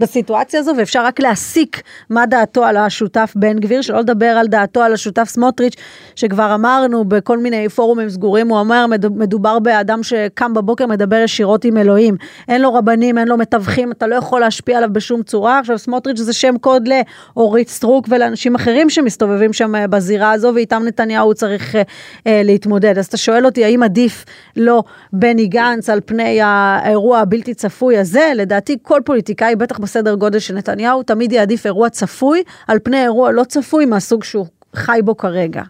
בסיטואציה 0.01 0.61
הזו, 0.61 0.73
ואפשר 0.79 1.05
רק 1.05 1.21
להסיק 1.21 1.83
מה 2.11 2.27
דעתו 2.27 2.65
על 2.65 2.77
השותף 2.77 3.33
בן 3.37 3.59
גביר, 3.59 3.83
שלא 3.83 4.01
לדבר 4.01 4.27
על 4.27 4.47
דעתו 4.47 4.83
על 4.83 4.93
השותף 4.93 5.29
סמוטריץ', 5.29 5.75
שכבר 6.17 6.55
אמרנו 6.55 7.05
בכל 7.05 7.39
מיני 7.39 7.69
פורומים 7.69 8.11
סגורים, 8.11 8.49
הוא 8.49 8.59
אומר, 8.59 8.87
מדובר 9.11 9.59
באדם 9.59 10.03
שקם 10.03 10.55
בבוקר, 10.55 10.87
מדבר 10.87 11.17
ישירות 11.17 11.65
עם 11.65 11.77
אלוהים, 11.77 12.17
אין 12.49 12.63
לו 12.63 12.75
רבנים, 12.75 13.19
אין 13.19 13.29
לו 13.29 13.37
מתווכים, 13.37 13.93
אתה 13.93 14.07
לא 14.07 14.15
יכול 14.15 14.41
להשפיע 14.41 14.77
עליו 14.79 14.93
בשום 14.93 15.23
צורה. 15.23 15.59
עכשיו 15.59 15.79
סמוטריץ' 15.79 16.19
זה 16.19 16.33
שם 16.33 16.59
קוד 16.61 16.89
לאורית 17.37 17.69
סטרוק 17.69 18.07
ולאנשים 18.11 18.55
אחרים 18.55 18.91
שמסתובבים 18.91 19.53
שם 19.53 19.75
אה, 19.75 19.87
בזירה 20.03 20.33
הזו, 20.33 20.53
ואיתם 20.55 20.83
נתניהו 20.87 21.35
צריך 21.35 21.77
אה, 21.77 21.83
אה, 22.27 22.43
להתמודד. 22.45 22.99
אז 22.99 23.07
אתה 23.07 23.17
שואל 23.17 23.47
אותי, 23.47 23.65
האם 23.65 23.83
עדיף 23.83 24.25
לא 24.57 24.83
בני 25.13 25.47
גנץ 25.47 25.91
על 25.91 26.01
פני 26.05 26.41
האירוע 26.43 27.19
הבלתי 27.19 27.55
צפוי 27.55 27.99
הזה? 27.99 28.33
לדעתי 28.35 28.77
כל 28.83 29.01
פוליטיקאי, 29.05 29.57
בטח 29.57 29.79
בסדר 29.79 30.15
גודל 30.15 30.39
של 30.39 30.55
נתניהו, 30.55 31.03
תמיד 31.03 31.33
יעדיף 31.33 31.67
אירוע 31.67 31.91
צפוי 31.91 32.43
על 32.69 32.79
פני 32.83 33.03
אירוע 33.03 33.33
לא 33.33 33.45
צפוי 33.45 33.85
מהסוג 33.87 34.25
שהוא 34.25 34.47
חי 34.75 35.01
בו 35.05 35.17
כרגע. 35.17 35.63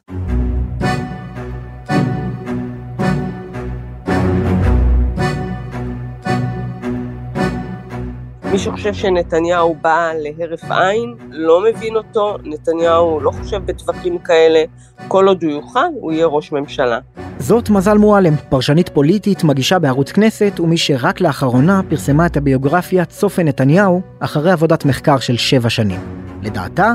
מי 8.53 8.59
שחושב 8.59 8.95
שנתניהו 8.95 9.77
בא 9.83 10.11
להרף 10.19 10.71
עין, 10.71 11.15
לא 11.31 11.61
מבין 11.63 11.97
אותו, 11.97 12.37
נתניהו 12.45 13.21
לא 13.21 13.31
חושב 13.31 13.67
בטווחים 13.67 14.19
כאלה, 14.19 14.65
כל 15.09 15.29
עוד 15.29 15.43
הוא 15.43 15.53
יוכל, 15.53 15.81
הוא 16.01 16.13
יהיה 16.13 16.27
ראש 16.27 16.53
ממשלה. 16.53 16.99
זאת 17.39 17.71
מזל 17.71 17.99
מועלם, 17.99 18.35
פרשנית 18.49 18.89
פוליטית, 18.89 19.45
מגישה 19.45 19.79
בערוץ 19.79 20.13
כנסת, 20.13 20.61
ומי 20.61 20.77
שרק 20.77 21.21
לאחרונה 21.21 21.81
פרסמה 21.89 22.27
את 22.27 22.37
הביוגרפיה 22.37 23.05
צופן 23.05 23.49
נתניהו, 23.49 24.01
אחרי 24.21 24.53
עבודת 24.53 24.85
מחקר 24.85 25.19
של 25.19 25.37
שבע 25.37 25.71
שנים. 25.71 26.01
לדעתה, 26.43 26.93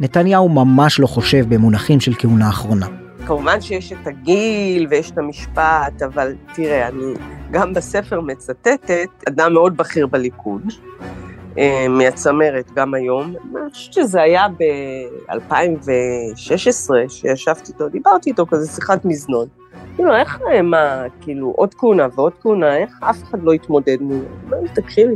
נתניהו 0.00 0.48
ממש 0.48 1.00
לא 1.00 1.06
חושב 1.06 1.54
במונחים 1.54 2.00
של 2.00 2.12
כהונה 2.18 2.48
אחרונה. 2.48 2.86
כמובן 3.28 3.60
שיש 3.60 3.92
את 3.92 4.06
הגיל 4.06 4.86
ויש 4.90 5.10
את 5.10 5.18
המשפט, 5.18 6.02
אבל 6.04 6.34
תראה, 6.54 6.88
אני 6.88 7.14
גם 7.50 7.74
בספר 7.74 8.20
מצטטת 8.20 9.08
אדם 9.28 9.54
מאוד 9.54 9.76
בכיר 9.76 10.06
בליכוד, 10.06 10.62
אה, 11.58 11.86
מהצמרת 11.88 12.70
גם 12.74 12.94
היום. 12.94 13.34
אני 13.56 13.70
חושבת 13.70 13.92
שזה 13.92 14.22
היה 14.22 14.46
ב-2016, 14.48 16.90
שישבתי 17.08 17.72
איתו, 17.72 17.88
דיברתי 17.88 18.30
איתו 18.30 18.46
כזה 18.46 18.72
שיחת 18.72 19.04
מזנון. 19.04 19.46
כאילו, 19.96 20.16
איך, 20.16 20.40
מה, 20.62 21.04
כאילו, 21.20 21.52
עוד 21.56 21.74
כהונה 21.74 22.06
ועוד 22.14 22.32
כהונה, 22.40 22.76
איך 22.76 22.90
אף 23.00 23.22
אחד 23.22 23.42
לא 23.42 23.52
התמודד 23.52 23.96
מולו? 24.00 24.26
תקשיבי, 24.74 25.14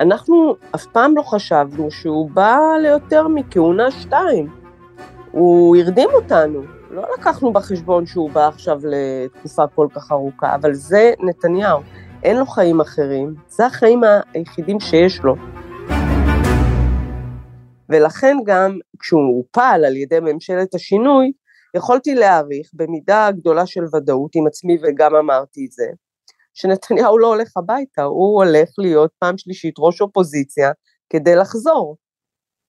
אנחנו 0.00 0.56
אף 0.74 0.86
פעם 0.86 1.16
לא 1.16 1.22
חשבנו 1.22 1.90
שהוא 1.90 2.30
בא 2.30 2.58
ליותר 2.82 3.28
מכהונה 3.28 3.90
שתיים. 3.90 4.48
הוא 5.30 5.76
הרדים 5.76 6.08
אותנו. 6.14 6.81
לא 6.92 7.06
לקחנו 7.18 7.52
בחשבון 7.52 8.06
שהוא 8.06 8.30
בא 8.30 8.48
עכשיו 8.48 8.80
לתקופה 8.84 9.66
כל 9.74 9.86
כך 9.94 10.12
ארוכה, 10.12 10.54
אבל 10.54 10.74
זה 10.74 11.12
נתניהו. 11.20 11.80
אין 12.22 12.36
לו 12.36 12.46
חיים 12.46 12.80
אחרים, 12.80 13.34
זה 13.48 13.66
החיים 13.66 14.00
היחידים 14.34 14.80
שיש 14.80 15.20
לו. 15.20 15.34
ולכן 17.88 18.36
גם 18.46 18.78
כשהוא 18.98 19.36
הופל 19.36 19.84
על 19.86 19.96
ידי 19.96 20.20
ממשלת 20.20 20.74
השינוי, 20.74 21.32
יכולתי 21.76 22.14
להעריך 22.14 22.70
במידה 22.74 23.28
גדולה 23.30 23.66
של 23.66 23.84
ודאות 23.94 24.30
עם 24.34 24.46
עצמי 24.46 24.78
וגם 24.82 25.14
אמרתי 25.14 25.66
את 25.66 25.72
זה, 25.72 25.86
שנתניהו 26.54 27.18
לא 27.18 27.26
הולך 27.26 27.56
הביתה, 27.56 28.02
הוא 28.02 28.44
הולך 28.44 28.68
להיות 28.78 29.10
פעם 29.18 29.38
שלישית 29.38 29.74
ראש 29.78 30.00
אופוזיציה 30.00 30.72
כדי 31.10 31.36
לחזור. 31.36 31.96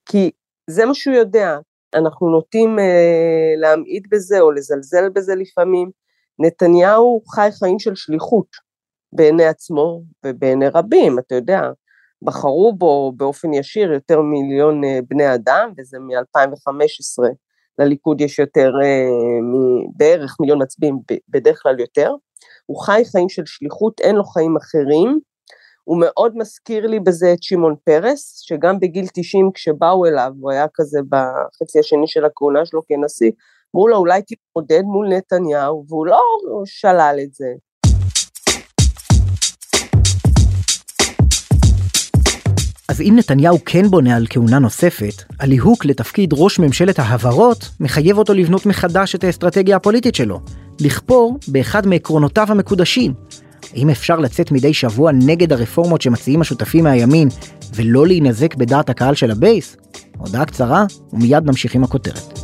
כי 0.06 0.32
זה 0.70 0.86
מה 0.86 0.94
שהוא 0.94 1.16
יודע, 1.16 1.58
אנחנו 1.96 2.30
נוטים 2.30 2.80
אה, 2.80 3.54
להמעיט 3.58 4.08
בזה 4.12 4.40
או 4.40 4.52
לזלזל 4.52 5.10
בזה 5.10 5.36
לפעמים. 5.36 5.92
נתניהו 6.40 7.22
חי 7.36 7.50
חיים 7.60 7.80
של 7.80 7.96
שליחות 7.96 8.48
בעיני 9.14 9.46
עצמו 9.46 10.02
ובעיני 10.26 10.68
רבים, 10.68 11.20
אתה 11.20 11.36
יודע, 11.36 11.62
בחרו 12.22 12.74
בו 12.78 13.14
באופן 13.18 13.54
ישיר 13.54 13.94
יותר 13.94 14.22
מיליון 14.22 14.84
אה, 14.84 15.00
בני 15.10 15.34
אדם, 15.34 15.72
וזה 15.78 16.00
מ-2015. 16.00 17.28
לליכוד 17.80 18.22
יש 18.22 18.40
יותר, 18.40 18.72
אה, 18.84 19.10
בערך 19.98 20.38
מיליון 20.40 20.62
מצביעים, 20.62 21.00
בדרך 21.30 21.60
כלל 21.64 21.80
יותר. 21.80 22.12
הוא 22.66 22.82
חי 22.82 23.02
חיים 23.12 23.30
של 23.30 23.46
שליחות, 23.46 24.00
אין 24.00 24.16
לו 24.16 24.24
חיים 24.24 24.58
אחרים. 24.58 25.20
הוא 25.84 25.98
מאוד 26.00 26.38
מזכיר 26.38 26.88
לי 26.88 27.00
בזה 27.00 27.34
את 27.34 27.44
שמעון 27.44 27.76
פרס, 27.84 28.40
שגם 28.46 28.80
בגיל 28.80 29.06
90 29.14 29.52
כשבאו 29.54 30.06
אליו, 30.06 30.32
הוא 30.40 30.52
היה 30.52 30.66
כזה 30.74 31.00
בחצי 31.10 31.80
השני 31.80 32.08
של 32.08 32.26
הכהונה 32.26 32.66
שלו 32.66 32.82
כנשיא, 32.88 33.32
אמרו 33.76 33.88
לו 33.88 33.98
אולי 33.98 34.22
תתמודד 34.22 34.82
מול 34.82 35.08
נתניהו, 35.08 35.86
והוא 35.90 36.06
לא 36.06 36.20
שלל 36.66 37.20
את 37.24 37.34
זה. 37.34 37.46
אז 42.90 43.02
אם 43.02 43.14
נתניהו 43.18 43.58
כן 43.66 43.88
בונה 43.88 44.16
על 44.16 44.26
כהונה 44.30 44.60
נוספת, 44.60 45.24
הליהוק 45.40 45.86
לתפקיד 45.86 46.30
ראש 46.34 46.60
ממשלת 46.60 47.00
ההבהרות 47.00 47.70
מחייב 47.80 48.18
אותו 48.18 48.34
לבנות 48.34 48.66
מחדש 48.66 49.16
את 49.16 49.24
האסטרטגיה 49.24 49.76
הפוליטית 49.76 50.16
שלו, 50.16 50.40
לכפור 50.82 51.38
באחד 51.48 51.88
מעקרונותיו 51.88 52.48
המקודשים, 52.50 53.14
האם 53.76 53.90
אפשר 53.90 54.16
לצאת 54.16 54.52
מדי 54.52 54.74
שבוע 54.74 55.12
נגד 55.12 55.54
הרפורמות 55.54 56.02
שמציעים 56.02 56.42
השותפים 56.42 56.84
מהימין 56.84 57.30
ולא 57.76 58.08
להינזק 58.08 58.56
בדעת 58.56 58.90
הקהל 58.90 59.16
של 59.16 59.32
ה-base? 59.32 59.78
הודעה 60.18 60.46
קצרה 60.46 60.86
ומיד 61.14 61.44
נמשיך 61.46 61.76
עם 61.76 61.84
הכותרת. 61.84 62.40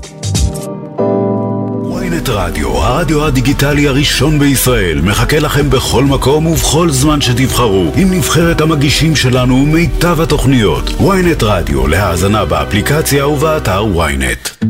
ynet 2.19 2.29
רדיו, 2.29 2.67
הרדיו 2.67 3.25
הדיגיטלי 3.25 3.88
הראשון 3.88 4.39
בישראל, 4.39 5.01
מחכה 5.01 5.39
לכם 5.39 5.69
בכל 5.69 6.03
מקום 6.03 6.45
ובכל 6.45 6.89
זמן 6.91 7.21
שתבחרו, 7.21 7.91
עם 7.95 8.13
נבחרת 8.13 8.62
המגישים 8.62 9.15
שלנו 9.15 9.55
ומיטב 9.55 10.21
התוכניות. 10.21 10.89
ynet 10.89 11.43
רדיו, 11.43 11.88
להאזנה 11.88 12.45
באפליקציה 12.45 13.27
ובאתר 13.27 13.86
ynet. 13.95 14.65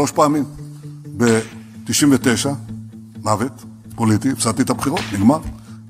שלוש 0.00 0.10
פעמים. 0.10 0.44
ב-99, 1.16 2.48
מוות 3.22 3.64
פוליטי, 3.94 4.30
הפסדתי 4.30 4.62
את 4.62 4.70
הבחירות, 4.70 5.00
נגמר. 5.12 5.38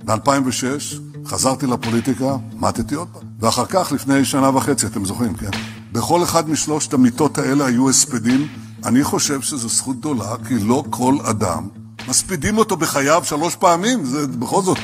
ב-2006 0.05 0.97
חזרתי 1.27 1.67
לפוליטיקה, 1.67 2.37
מתתי 2.55 2.95
עוד 2.95 3.09
פעם. 3.13 3.23
ואחר 3.41 3.65
כך, 3.67 3.93
לפני 3.93 4.25
שנה 4.25 4.57
וחצי, 4.57 4.87
אתם 4.87 5.05
זוכרים, 5.05 5.35
כן? 5.35 5.51
בכל 5.93 6.23
אחד 6.23 6.51
משלושת 6.51 6.93
המיטות 6.93 7.39
האלה 7.39 7.67
היו 7.67 7.91
הספדים. 7.91 8.49
אני 8.85 9.05
חושב 9.05 9.41
שזו 9.41 9.69
זכות 9.69 9.97
גדולה, 9.97 10.35
כי 10.49 10.55
לא 10.59 10.85
כל 10.91 11.17
אדם, 11.23 11.69
מספידים 12.09 12.59
אותו 12.59 12.77
בחייו 12.77 13.23
שלוש 13.25 13.57
פעמים, 13.57 14.05
זה 14.05 14.27
בכל 14.27 14.63
זאת 14.63 14.79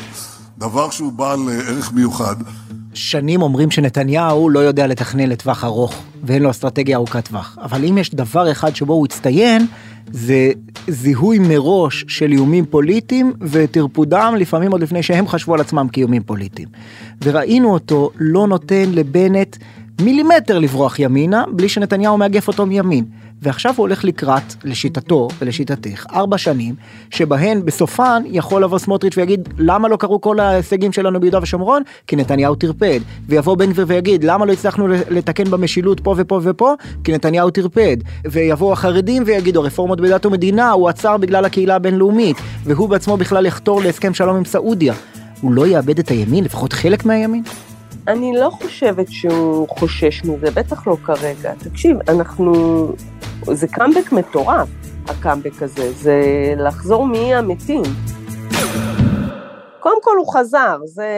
דבר 0.58 0.90
שהוא 0.90 1.12
בעל 1.12 1.40
ערך 1.48 1.92
מיוחד. 1.92 2.36
שנים 2.96 3.42
אומרים 3.42 3.70
שנתניהו 3.70 4.48
לא 4.48 4.58
יודע 4.58 4.86
לתכנן 4.86 5.28
לטווח 5.28 5.64
ארוך 5.64 6.02
ואין 6.24 6.42
לו 6.42 6.50
אסטרטגיה 6.50 6.96
ארוכת 6.96 7.28
טווח. 7.28 7.58
אבל 7.62 7.84
אם 7.84 7.98
יש 7.98 8.14
דבר 8.14 8.50
אחד 8.50 8.76
שבו 8.76 8.92
הוא 8.92 9.04
הצטיין, 9.04 9.66
זה 10.12 10.50
זיהוי 10.88 11.38
מראש 11.38 12.04
של 12.08 12.32
איומים 12.32 12.66
פוליטיים 12.66 13.32
וטרפודם 13.40 14.34
לפעמים 14.38 14.72
עוד 14.72 14.80
לפני 14.80 15.02
שהם 15.02 15.28
חשבו 15.28 15.54
על 15.54 15.60
עצמם 15.60 15.88
כאיומים 15.92 16.22
פוליטיים. 16.22 16.68
וראינו 17.24 17.72
אותו 17.72 18.10
לא 18.16 18.46
נותן 18.46 18.84
לבנט 18.92 19.56
מילימטר 20.00 20.58
לברוח 20.58 20.98
ימינה 20.98 21.44
בלי 21.52 21.68
שנתניהו 21.68 22.18
מאגף 22.18 22.48
אותו 22.48 22.66
מימין. 22.66 23.04
ועכשיו 23.42 23.74
הוא 23.76 23.84
הולך 23.84 24.04
לקראת, 24.04 24.54
לשיטתו 24.64 25.28
ולשיטתך, 25.40 26.06
ארבע 26.14 26.38
שנים, 26.38 26.74
שבהן 27.10 27.64
בסופן 27.64 28.22
יכול 28.26 28.64
לבוא 28.64 28.78
סמוטריץ' 28.78 29.16
ויגיד 29.16 29.48
למה 29.58 29.88
לא 29.88 29.96
קרו 29.96 30.20
כל 30.20 30.40
ההישגים 30.40 30.92
שלנו 30.92 31.20
ביהודה 31.20 31.38
ושומרון? 31.42 31.82
כי 32.06 32.16
נתניהו 32.16 32.54
טרפד. 32.54 33.00
ויבוא 33.28 33.56
בן 33.56 33.70
גביר 33.70 33.84
ויגיד 33.88 34.24
למה 34.24 34.46
לא 34.46 34.52
הצלחנו 34.52 34.88
לתקן 34.88 35.50
במשילות 35.50 36.00
פה 36.00 36.14
ופה 36.18 36.40
ופה? 36.42 36.74
כי 37.04 37.12
נתניהו 37.12 37.50
טרפד. 37.50 37.96
ויבואו 38.24 38.72
החרדים 38.72 39.22
ויגידו 39.26 39.62
רפורמות 39.62 40.00
בדת 40.00 40.26
ומדינה 40.26 40.70
הוא 40.70 40.88
עצר 40.88 41.16
בגלל 41.16 41.44
הקהילה 41.44 41.74
הבינלאומית, 41.76 42.36
והוא 42.64 42.88
בעצמו 42.88 43.16
בכלל 43.16 43.46
יחתור 43.46 43.82
להסכם 43.82 44.14
שלום 44.14 44.36
עם 44.36 44.44
סעודיה. 44.44 44.94
הוא 45.40 45.52
לא 45.52 45.66
יאבד 45.66 45.98
את 45.98 46.08
הימין, 46.08 46.44
לפחות 46.44 46.72
חלק 46.72 47.04
מהימין? 47.04 47.42
אני 48.08 48.32
לא 48.36 48.50
חושבת 48.50 49.06
שהוא 49.10 49.68
חושש 49.68 50.24
מזה, 50.24 50.50
בטח 50.50 50.86
לא 50.86 50.96
כרגע. 51.04 51.52
תקשיב, 51.58 51.96
אנחנו... 52.08 52.92
זה 53.44 53.68
קאמבק 53.68 54.12
מטורף, 54.12 54.68
הקאמבק 55.08 55.62
הזה, 55.62 55.92
זה 55.92 56.22
לחזור 56.56 57.06
מאי 57.06 57.34
המתים. 57.34 57.82
קודם 59.80 60.02
כל 60.02 60.16
הוא 60.18 60.32
חזר, 60.34 60.78
זה... 60.84 61.08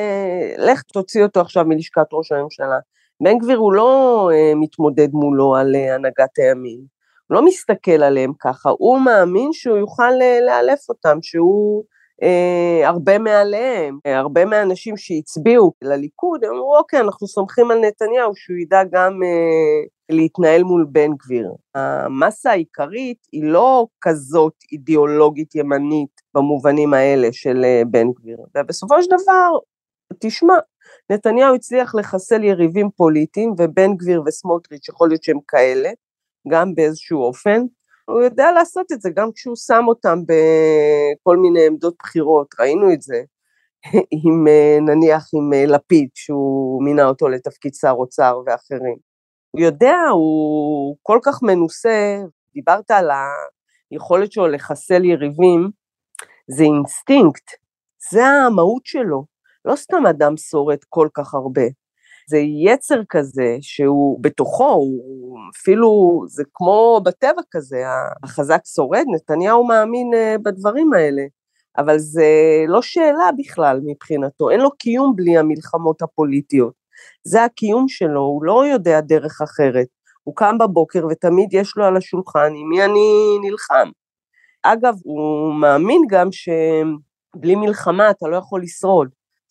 לך 0.58 0.82
תוציא 0.82 1.22
אותו 1.22 1.40
עכשיו 1.40 1.64
מלשכת 1.64 2.06
ראש 2.12 2.32
הממשלה. 2.32 2.78
בן 3.22 3.38
גביר 3.38 3.58
הוא 3.58 3.72
לא 3.72 4.30
אה, 4.32 4.52
מתמודד 4.54 5.08
מולו 5.12 5.56
על 5.56 5.74
אה, 5.76 5.94
הנהגת 5.94 6.38
הימין, 6.38 6.80
הוא 7.26 7.34
לא 7.34 7.44
מסתכל 7.44 8.02
עליהם 8.02 8.32
ככה, 8.40 8.70
הוא 8.78 9.00
מאמין 9.00 9.52
שהוא 9.52 9.78
יוכל 9.78 10.12
אה, 10.22 10.38
לאלף 10.46 10.88
אותם, 10.88 11.18
שהוא 11.22 11.84
אה, 12.22 12.88
הרבה 12.88 13.18
מעליהם, 13.18 13.98
אה, 14.06 14.18
הרבה 14.18 14.44
מהאנשים 14.44 14.96
שהצביעו 14.96 15.72
לליכוד, 15.82 16.44
הם 16.44 16.50
אמרו 16.50 16.76
אוקיי, 16.78 17.00
אנחנו 17.00 17.26
סומכים 17.26 17.70
על 17.70 17.78
נתניהו 17.78 18.32
שהוא 18.34 18.56
ידע 18.56 18.82
גם 18.92 19.22
אה, 19.22 19.97
להתנהל 20.10 20.62
מול 20.62 20.86
בן 20.92 21.10
גביר. 21.16 21.52
המסה 21.74 22.50
העיקרית 22.50 23.26
היא 23.32 23.44
לא 23.44 23.86
כזאת 24.00 24.54
אידיאולוגית 24.72 25.54
ימנית 25.54 26.20
במובנים 26.34 26.94
האלה 26.94 27.28
של 27.32 27.64
אה, 27.64 27.82
בן 27.90 28.12
גביר, 28.12 28.38
ובסופו 28.56 29.02
של 29.02 29.08
דבר, 29.10 29.58
תשמע, 30.20 30.54
נתניהו 31.10 31.54
הצליח 31.54 31.94
לחסל 31.94 32.44
יריבים 32.44 32.90
פוליטיים, 32.96 33.54
ובן 33.58 33.96
גביר 33.96 34.22
וסמוטריץ' 34.26 34.88
יכול 34.88 35.08
להיות 35.08 35.22
שהם 35.22 35.38
כאלה, 35.48 35.90
גם 36.48 36.74
באיזשהו 36.74 37.22
אופן, 37.22 37.62
הוא 38.04 38.22
יודע 38.22 38.52
לעשות 38.52 38.92
את 38.92 39.00
זה 39.00 39.10
גם 39.10 39.32
כשהוא 39.34 39.56
שם 39.56 39.84
אותם 39.88 40.18
בכל 40.22 41.36
מיני 41.36 41.66
עמדות 41.66 41.94
בחירות, 41.98 42.54
ראינו 42.60 42.92
את 42.92 43.02
זה, 43.02 43.22
עם 44.24 44.48
אה, 44.48 44.78
נניח 44.80 45.24
עם 45.34 45.52
אה, 45.52 45.66
לפיד, 45.66 46.08
שהוא 46.14 46.82
מינה 46.84 47.08
אותו 47.08 47.28
לתפקיד 47.28 47.74
שר 47.74 47.94
אוצר 47.98 48.40
ואחרים. 48.46 49.07
הוא 49.50 49.62
יודע, 49.62 49.96
הוא 50.12 50.96
כל 51.02 51.18
כך 51.22 51.42
מנוסה, 51.42 52.18
דיברת 52.54 52.90
על 52.90 53.10
היכולת 53.90 54.32
שלו 54.32 54.48
לחסל 54.48 55.04
יריבים, 55.04 55.70
זה 56.50 56.64
אינסטינקט, 56.64 57.50
זה 58.10 58.24
המהות 58.26 58.86
שלו, 58.86 59.24
לא 59.64 59.76
סתם 59.76 60.06
אדם 60.06 60.36
שורד 60.36 60.78
כל 60.88 61.08
כך 61.14 61.34
הרבה. 61.34 61.62
זה 62.30 62.38
יצר 62.38 63.00
כזה 63.08 63.56
שהוא 63.60 64.22
בתוכו, 64.22 64.72
הוא 64.72 65.38
אפילו, 65.56 66.22
זה 66.28 66.42
כמו 66.54 67.00
בטבע 67.04 67.42
כזה, 67.50 67.82
החזק 68.22 68.60
שורד, 68.74 69.04
נתניהו 69.14 69.66
מאמין 69.66 70.14
אה, 70.14 70.36
בדברים 70.42 70.92
האלה, 70.92 71.22
אבל 71.78 71.98
זה 71.98 72.26
לא 72.68 72.82
שאלה 72.82 73.30
בכלל 73.38 73.80
מבחינתו, 73.84 74.50
אין 74.50 74.60
לו 74.60 74.70
קיום 74.70 75.16
בלי 75.16 75.38
המלחמות 75.38 76.02
הפוליטיות. 76.02 76.77
זה 77.22 77.44
הקיום 77.44 77.88
שלו, 77.88 78.20
הוא 78.20 78.44
לא 78.44 78.66
יודע 78.66 79.00
דרך 79.00 79.40
אחרת. 79.42 79.86
הוא 80.22 80.36
קם 80.36 80.58
בבוקר 80.58 81.06
ותמיד 81.10 81.48
יש 81.52 81.72
לו 81.76 81.84
על 81.84 81.96
השולחן 81.96 82.52
עם 82.54 82.68
מי 82.68 82.84
אני 82.84 83.38
נלחם. 83.42 83.90
אגב, 84.62 84.94
הוא 85.02 85.54
מאמין 85.54 86.02
גם 86.08 86.28
שבלי 86.32 87.54
מלחמה 87.54 88.10
אתה 88.10 88.28
לא 88.28 88.36
יכול 88.36 88.62
לשרוד. 88.62 89.08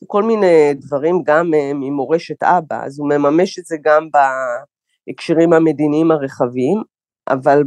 כל 0.07 0.23
מיני 0.23 0.73
דברים 0.73 1.21
גם 1.25 1.53
אה, 1.53 1.71
ממורשת 1.73 2.43
אבא, 2.43 2.85
אז 2.85 2.99
הוא 2.99 3.09
מממש 3.09 3.59
את 3.59 3.65
זה 3.65 3.77
גם 3.81 4.07
בהקשרים 5.07 5.53
המדיניים 5.53 6.11
הרחבים, 6.11 6.81
אבל 7.29 7.63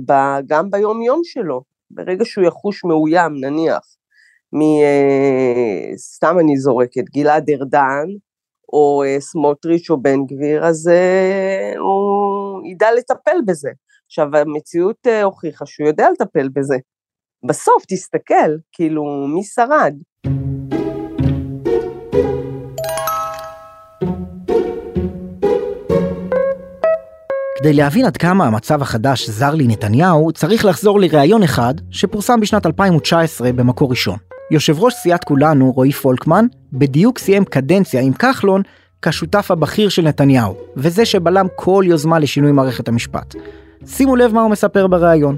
גם 0.47 0.71
ביום 0.71 1.03
יום 1.03 1.21
שלו, 1.25 1.63
ברגע 1.91 2.25
שהוא 2.25 2.45
יחוש 2.45 2.85
מאוים 2.85 3.41
נניח, 3.41 3.97
מ... 4.53 4.63
אה, 4.63 6.31
אני 6.41 6.57
זורקת, 6.57 7.05
גלעד 7.15 7.51
ארדן, 7.51 8.07
או 8.73 9.03
אה, 9.07 9.21
סמוטריץ' 9.21 9.91
או 9.91 10.03
בן 10.03 10.25
גביר, 10.27 10.65
אז 10.65 10.91
הוא 11.79 12.67
ידע 12.73 12.89
לטפל 12.99 13.37
בזה. 13.47 13.71
עכשיו, 14.07 14.37
המציאות 14.37 15.07
הוכיחה 15.23 15.67
שהוא 15.67 15.89
יודע 15.89 16.09
לטפל 16.11 16.49
בזה. 16.49 16.77
בסוף, 17.49 17.85
תסתכל, 17.89 18.51
כאילו, 18.73 19.05
מי 19.35 19.45
שרד? 19.45 19.95
כדי 27.63 27.73
להבין 27.73 28.07
עד 28.07 28.17
כמה 28.17 28.47
המצב 28.47 28.83
החדש 28.83 29.31
זר 29.31 29.55
לי 29.55 29.67
נתניהו, 29.67 30.33
צריך 30.33 30.65
לחזור 30.65 31.01
לראיון 31.01 31.43
אחד 31.43 31.75
שפורסם 31.91 32.41
בשנת 32.41 32.67
2019 32.67 33.53
במקור 33.53 33.91
ראשון. 33.91 34.17
יושב 34.51 34.79
ראש 34.79 34.95
סיעת 34.95 35.25
כולנו, 35.25 35.73
רועי 35.73 35.93
פולקמן, 35.93 36.47
בדיוק 36.73 37.19
סיים 37.19 37.45
קדנציה 37.45 38.01
עם 38.01 38.13
כחלון 38.13 38.63
כשותף 39.03 39.51
הבכיר 39.51 39.89
של 39.89 40.03
נתניהו, 40.03 40.55
וזה 40.77 41.05
שבלם 41.05 41.47
כל 41.57 41.85
יוזמה 41.87 42.19
לשינוי 42.19 42.53
מערכת 42.53 42.89
המשפט. 42.89 43.35
שימו 43.87 44.17
לב 44.17 44.35
מה 44.35 44.43
הוא 44.43 44.51
מספר 44.51 44.87
בריאיון. 44.87 45.37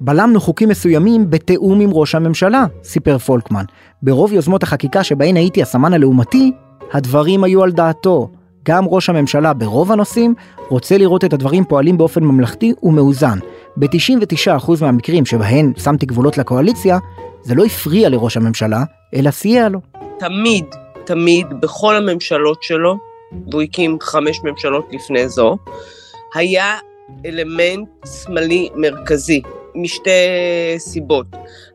בלמנו 0.00 0.40
חוקים 0.40 0.68
מסוימים 0.68 1.30
בתיאום 1.30 1.80
עם 1.80 1.90
ראש 1.92 2.14
הממשלה, 2.14 2.66
סיפר 2.84 3.18
פולקמן. 3.18 3.64
ברוב 4.02 4.32
יוזמות 4.32 4.62
החקיקה 4.62 5.04
שבהן 5.04 5.36
הייתי 5.36 5.62
הסמן 5.62 5.92
הלעומתי, 5.92 6.52
הדברים 6.92 7.44
היו 7.44 7.62
על 7.62 7.72
דעתו. 7.72 8.30
גם 8.68 8.84
ראש 8.88 9.10
הממשלה 9.10 9.52
ברוב 9.52 9.92
הנושאים 9.92 10.34
רוצה 10.68 10.98
לראות 10.98 11.24
את 11.24 11.32
הדברים 11.32 11.64
פועלים 11.64 11.98
באופן 11.98 12.24
ממלכתי 12.24 12.72
ומאוזן. 12.82 13.38
ב-99% 13.76 14.70
מהמקרים 14.80 15.26
שבהן 15.26 15.72
שמתי 15.76 16.06
גבולות 16.06 16.38
לקואליציה, 16.38 16.98
זה 17.44 17.54
לא 17.54 17.64
הפריע 17.64 18.08
לראש 18.08 18.36
הממשלה, 18.36 18.84
אלא 19.14 19.30
סייע 19.30 19.68
לו. 19.68 19.80
תמיד, 20.18 20.64
תמיד, 21.04 21.46
בכל 21.60 21.96
הממשלות 21.96 22.62
שלו, 22.62 22.96
והוא 23.50 23.62
הקים 23.62 23.98
חמש 24.00 24.40
ממשלות 24.44 24.88
לפני 24.92 25.28
זו, 25.28 25.56
היה 26.34 26.78
אלמנט 27.26 27.88
שמאלי 28.06 28.68
מרכזי. 28.74 29.42
משתי 29.76 30.10
סיבות. 30.78 31.26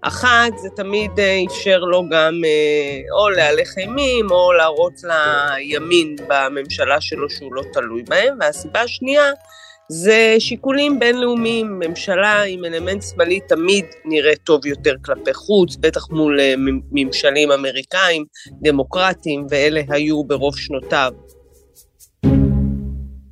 אחת, 0.01 0.57
זה 0.57 0.69
תמיד 0.75 1.19
אה, 1.19 1.39
אפשר 1.47 1.79
לו 1.79 2.03
גם 2.09 2.41
אה, 2.45 3.19
או 3.19 3.29
להלך 3.29 3.77
אימים 3.77 4.31
או 4.31 4.53
להראות 4.53 5.01
לימין 5.03 6.15
בממשלה 6.27 7.01
שלו 7.01 7.29
שהוא 7.29 7.53
לא 7.53 7.63
תלוי 7.73 8.03
בהם, 8.03 8.37
והסיבה 8.39 8.81
השנייה 8.81 9.31
זה 9.91 10.35
שיקולים 10.39 10.99
בינלאומיים, 10.99 11.79
ממשלה 11.79 12.43
עם 12.43 12.65
אלמנט 12.65 13.03
שמאלי 13.03 13.39
תמיד 13.47 13.85
נראה 14.05 14.35
טוב 14.43 14.65
יותר 14.65 14.93
כלפי 15.05 15.33
חוץ, 15.33 15.75
בטח 15.75 16.09
מול 16.11 16.39
אה, 16.39 16.53
ממשלים 16.91 17.51
אמריקאים, 17.51 18.25
דמוקרטיים, 18.61 19.45
ואלה 19.49 19.81
היו 19.89 20.23
ברוב 20.23 20.57
שנותיו. 20.57 21.11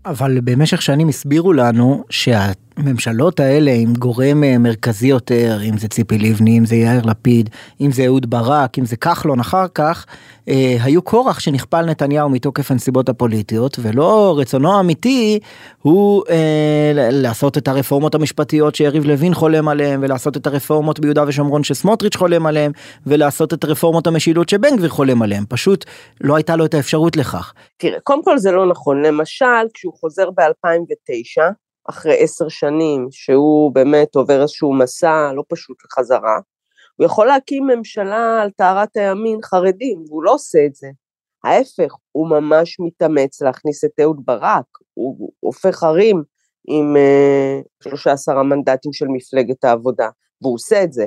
אבל 0.05 0.39
במשך 0.43 0.81
שנים 0.81 1.07
הסבירו 1.07 1.53
לנו 1.53 2.03
שה... 2.09 2.51
הממשלות 2.77 3.39
האלה 3.39 3.71
עם 3.71 3.93
גורם 3.93 4.43
אה, 4.43 4.57
מרכזי 4.57 5.07
יותר, 5.07 5.59
אם 5.63 5.77
זה 5.77 5.87
ציפי 5.87 6.17
לבני, 6.17 6.57
אם 6.57 6.65
זה 6.65 6.75
יאיר 6.75 7.01
לפיד, 7.05 7.49
אם 7.81 7.91
זה 7.91 8.05
אהוד 8.05 8.29
ברק, 8.29 8.79
אם 8.79 8.85
זה 8.85 8.95
כחלון 8.95 9.39
אחר 9.39 9.65
כך, 9.73 10.05
אה, 10.49 10.77
היו 10.83 11.03
כורח 11.03 11.39
שנכפה 11.39 11.79
על 11.79 11.85
נתניהו 11.85 12.29
מתוקף 12.29 12.71
הנסיבות 12.71 13.09
הפוליטיות, 13.09 13.79
ולא 13.81 14.35
רצונו 14.39 14.77
האמיתי 14.77 15.39
הוא 15.81 16.23
אה, 16.29 16.91
לעשות 16.95 17.57
את 17.57 17.67
הרפורמות 17.67 18.15
המשפטיות 18.15 18.75
שיריב 18.75 19.05
לוין 19.05 19.33
חולם 19.33 19.67
עליהן, 19.67 20.03
ולעשות 20.03 20.37
את 20.37 20.47
הרפורמות 20.47 20.99
ביהודה 20.99 21.23
ושומרון 21.27 21.63
שסמוטריץ' 21.63 22.15
חולם 22.15 22.45
עליהן, 22.45 22.71
ולעשות 23.07 23.53
את 23.53 23.65
רפורמות 23.65 24.07
המשילות 24.07 24.49
שבן 24.49 24.77
גביר 24.77 24.89
חולם 24.89 25.21
עליהן, 25.21 25.43
פשוט 25.49 25.85
לא 26.21 26.35
הייתה 26.35 26.55
לו 26.55 26.65
את 26.65 26.73
האפשרות 26.73 27.17
לכך. 27.17 27.53
תראה, 27.77 27.99
קודם 28.03 28.23
כל 28.23 28.37
זה 28.37 28.51
לא 28.51 28.65
נכון, 28.65 29.01
למשל 29.01 29.45
כשהוא 29.73 29.93
חוזר 29.93 30.29
ב-2009, 30.29 31.53
אחרי 31.89 32.23
עשר 32.23 32.47
שנים, 32.47 33.07
שהוא 33.11 33.71
באמת 33.71 34.15
עובר 34.15 34.41
איזשהו 34.41 34.73
מסע 34.73 35.31
לא 35.33 35.43
פשוט 35.49 35.77
לחזרה, 35.85 36.39
הוא 36.95 37.05
יכול 37.05 37.27
להקים 37.27 37.67
ממשלה 37.67 38.41
על 38.41 38.49
טהרת 38.51 38.97
הימין 38.97 39.39
חרדים, 39.43 40.03
והוא 40.07 40.23
לא 40.23 40.33
עושה 40.33 40.59
את 40.65 40.75
זה. 40.75 40.87
ההפך, 41.43 41.95
הוא 42.11 42.29
ממש 42.29 42.77
מתאמץ 42.79 43.41
להכניס 43.41 43.83
את 43.85 43.99
אהוד 44.01 44.21
ברק, 44.25 44.65
הוא 44.93 45.31
הופך 45.39 45.83
ערים 45.83 46.23
עם 46.67 46.95
uh, 47.83 47.83
13 47.83 48.39
המנדטים 48.39 48.93
של 48.93 49.05
מפלגת 49.07 49.63
העבודה, 49.63 50.09
והוא 50.41 50.53
עושה 50.53 50.83
את 50.83 50.93
זה. 50.93 51.05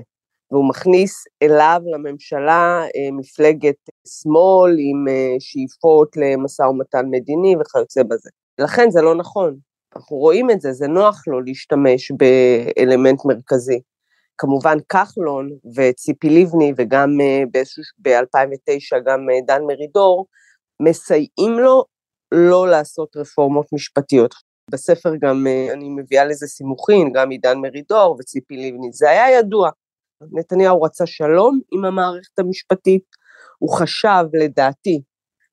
והוא 0.51 0.69
מכניס 0.69 1.25
אליו 1.43 1.81
לממשלה 1.85 2.83
uh, 2.85 3.13
מפלגת 3.13 3.77
שמאל 4.09 4.77
עם 4.79 5.09
uh, 5.09 5.37
שאיפות 5.41 6.17
למשא 6.17 6.63
ומתן 6.63 7.07
מדיני 7.11 7.55
וכיוצא 7.61 8.03
בזה. 8.03 8.31
לכן 8.59 8.91
זה 8.91 9.03
לא 9.03 9.15
נכון. 9.15 9.70
אנחנו 9.97 10.17
רואים 10.17 10.51
את 10.51 10.61
זה, 10.61 10.73
זה 10.73 10.87
נוח 10.87 11.23
לו 11.27 11.41
להשתמש 11.41 12.13
באלמנט 12.13 13.21
מרכזי. 13.25 13.81
כמובן 14.39 14.77
כחלון 14.89 15.51
וציפי 15.77 16.29
לבני 16.31 16.73
וגם 16.77 17.21
אה, 17.21 17.43
ב-2009 17.99 18.99
גם 19.07 19.31
אה, 19.31 19.41
דן 19.47 19.63
מרידור, 19.63 20.27
מסייעים 20.83 21.59
לו 21.59 21.85
לא 22.33 22.69
לעשות 22.69 23.17
רפורמות 23.17 23.67
משפטיות. 23.73 24.35
בספר 24.71 25.17
גם 25.21 25.47
אה, 25.47 25.73
אני 25.73 25.89
מביאה 25.89 26.25
לזה 26.25 26.47
סימוכין, 26.47 27.13
גם 27.13 27.31
עידן 27.31 27.59
מרידור 27.59 28.17
וציפי 28.21 28.57
לבני, 28.57 28.93
זה 28.93 29.11
היה 29.11 29.39
ידוע. 29.39 29.71
נתניהו 30.33 30.83
רצה 30.83 31.07
שלום 31.07 31.61
עם 31.73 31.85
המערכת 31.85 32.39
המשפטית, 32.39 33.05
הוא 33.59 33.75
חשב 33.79 34.25
לדעתי 34.33 35.03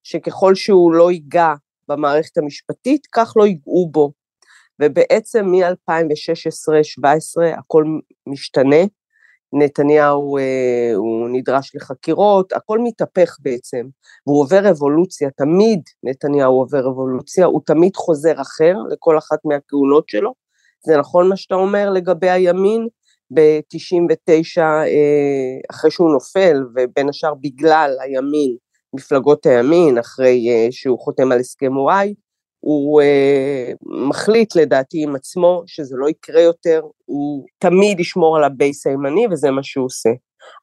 שככל 0.04 0.56
שהוא 0.56 0.94
לא 0.94 1.12
ייגע 1.12 1.54
במערכת 1.88 2.38
המשפטית, 2.38 3.08
כך 3.16 3.34
לא 3.36 3.48
ייגעו 3.48 3.90
בו. 3.92 4.12
ובעצם 4.82 5.46
מ-2016-2017 5.46 7.58
הכל 7.58 7.86
משתנה, 8.28 8.84
נתניהו 9.54 10.38
אה, 10.38 10.92
הוא 10.96 11.30
נדרש 11.30 11.76
לחקירות, 11.76 12.54
הכל 12.54 12.80
מתהפך 12.80 13.38
בעצם, 13.40 13.86
והוא 14.28 14.42
עובר 14.42 14.70
אבולוציה, 14.70 15.30
תמיד 15.38 15.82
נתניהו 16.04 16.54
עובר 16.54 16.88
אבולוציה, 16.88 17.46
הוא 17.46 17.62
תמיד 17.66 17.96
חוזר 17.96 18.42
אחר 18.42 18.74
לכל 18.92 19.18
אחת 19.18 19.38
מהכהונות 19.46 20.10
שלו. 20.10 20.34
זה 20.86 20.98
נכון 20.98 21.30
מה 21.30 21.38
שאתה 21.38 21.56
אומר 21.56 21.90
לגבי 21.90 22.30
הימין, 22.30 22.88
ב-99, 23.34 24.62
אה, 24.62 25.60
אחרי 25.72 25.92
שהוא 25.92 26.14
נופל, 26.14 26.64
ובין 26.76 27.10
השאר 27.10 27.34
בגלל 27.42 27.96
הימין, 28.02 28.56
מפלגות 28.94 29.46
הימין, 29.46 29.98
אחרי 29.98 30.50
אה, 30.50 30.68
שהוא 30.72 31.00
חותם 31.00 31.32
על 31.32 31.40
הסכם 31.40 31.78
וואי, 31.78 32.14
הוא 32.68 33.02
uh, 33.02 33.76
מחליט 34.10 34.56
לדעתי 34.56 35.04
עם 35.04 35.16
עצמו 35.16 35.64
שזה 35.68 35.96
לא 35.98 36.10
יקרה 36.10 36.42
יותר, 36.42 36.82
הוא 37.06 37.46
תמיד 37.58 38.00
ישמור 38.00 38.38
על 38.38 38.44
הבייס 38.44 38.88
הימני 38.88 39.28
וזה 39.32 39.52
מה 39.52 39.64
שהוא 39.64 39.86
עושה. 39.86 40.10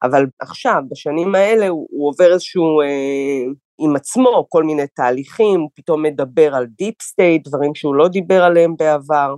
אבל 0.03 0.25
עכשיו, 0.39 0.81
בשנים 0.89 1.35
האלה, 1.35 1.67
הוא, 1.67 1.87
הוא 1.89 2.09
עובר 2.09 2.33
איזשהו, 2.33 2.81
uh, 2.81 3.55
עם 3.79 3.95
עצמו, 3.95 4.45
כל 4.49 4.63
מיני 4.63 4.87
תהליכים, 4.95 5.59
הוא 5.59 5.69
פתאום 5.75 6.03
מדבר 6.03 6.55
על 6.55 6.65
deep 6.77 7.01
state, 7.01 7.47
דברים 7.47 7.75
שהוא 7.75 7.95
לא 7.95 8.07
דיבר 8.07 8.43
עליהם 8.43 8.75
בעבר, 8.77 9.35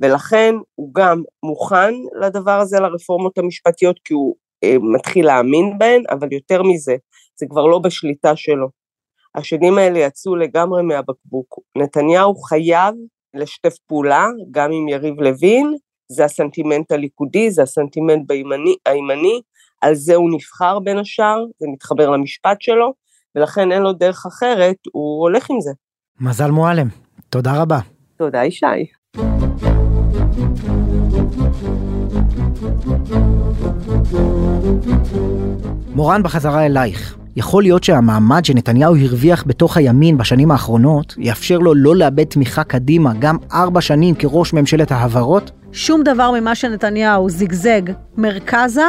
ולכן 0.00 0.54
הוא 0.74 0.90
גם 0.94 1.22
מוכן 1.42 1.94
לדבר 2.20 2.58
הזה, 2.60 2.80
לרפורמות 2.80 3.38
המשפטיות, 3.38 3.96
כי 4.04 4.14
הוא 4.14 4.34
uh, 4.64 4.68
מתחיל 4.96 5.26
להאמין 5.26 5.78
בהן, 5.78 6.02
אבל 6.10 6.32
יותר 6.32 6.62
מזה, 6.62 6.96
זה 7.40 7.46
כבר 7.50 7.66
לא 7.66 7.78
בשליטה 7.78 8.36
שלו. 8.36 8.85
השדים 9.36 9.78
האלה 9.78 9.98
יצאו 9.98 10.36
לגמרי 10.36 10.82
מהבקבוק. 10.82 11.58
נתניהו 11.76 12.34
חייב 12.34 12.94
לשתף 13.34 13.78
פעולה 13.86 14.26
גם 14.50 14.72
עם 14.72 14.88
יריב 14.88 15.20
לוין, 15.20 15.74
זה 16.08 16.24
הסנטימנט 16.24 16.92
הליכודי, 16.92 17.50
זה 17.50 17.62
הסנטימנט 17.62 18.28
בימני, 18.28 18.76
הימני, 18.86 19.40
על 19.80 19.94
זה 19.94 20.14
הוא 20.14 20.30
נבחר 20.34 20.78
בין 20.78 20.98
השאר, 20.98 21.44
זה 21.58 21.66
מתחבר 21.72 22.10
למשפט 22.10 22.62
שלו, 22.62 22.92
ולכן 23.34 23.72
אין 23.72 23.82
לו 23.82 23.92
דרך 23.92 24.26
אחרת, 24.26 24.76
הוא 24.92 25.22
הולך 25.22 25.50
עם 25.50 25.60
זה. 25.60 25.70
מזל 26.20 26.50
מועלם, 26.50 26.88
תודה 27.30 27.62
רבה. 27.62 27.78
תודה 28.16 28.44
ישי. 28.44 28.66
מורן 35.94 36.22
בחזרה 36.22 36.66
אלייך. 36.66 37.25
יכול 37.36 37.62
להיות 37.62 37.84
שהמעמד 37.84 38.44
שנתניהו 38.44 38.96
הרוויח 38.96 39.44
בתוך 39.46 39.76
הימין 39.76 40.18
בשנים 40.18 40.50
האחרונות 40.50 41.14
יאפשר 41.18 41.58
לו 41.58 41.74
לא 41.74 41.96
לאבד 41.96 42.24
תמיכה 42.24 42.64
קדימה 42.64 43.12
גם 43.18 43.36
ארבע 43.52 43.80
שנים 43.80 44.14
כראש 44.14 44.52
ממשלת 44.52 44.92
ההבהרות? 44.92 45.50
שום 45.72 46.02
דבר 46.02 46.30
ממה 46.40 46.54
שנתניהו 46.54 47.30
זיגזג 47.30 47.82
מרכזה 48.16 48.82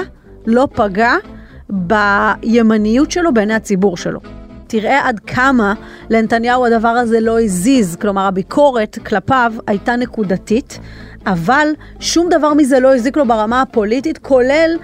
לא 0.46 0.68
פגע 0.74 1.14
בימניות 1.70 3.12
שלו 3.12 3.34
בעיני 3.34 3.54
הציבור 3.54 3.98
שלו. 3.98 4.20
תראה 4.68 5.08
עד 5.08 5.20
כמה 5.20 5.74
לנתניהו 6.10 6.66
הדבר 6.66 6.88
הזה 6.88 7.20
לא 7.20 7.42
הזיז, 7.42 7.96
כלומר 7.96 8.26
הביקורת 8.26 9.00
כלפיו 9.06 9.54
הייתה 9.68 9.96
נקודתית, 9.96 10.80
אבל 11.28 11.68
שום 12.00 12.30
דבר 12.30 12.54
מזה 12.54 12.80
לא 12.80 12.96
הזיק 12.96 13.18
לו 13.18 13.26
ברמה 13.26 13.62
הפוליטית, 13.62 14.18
כולל 14.18 14.78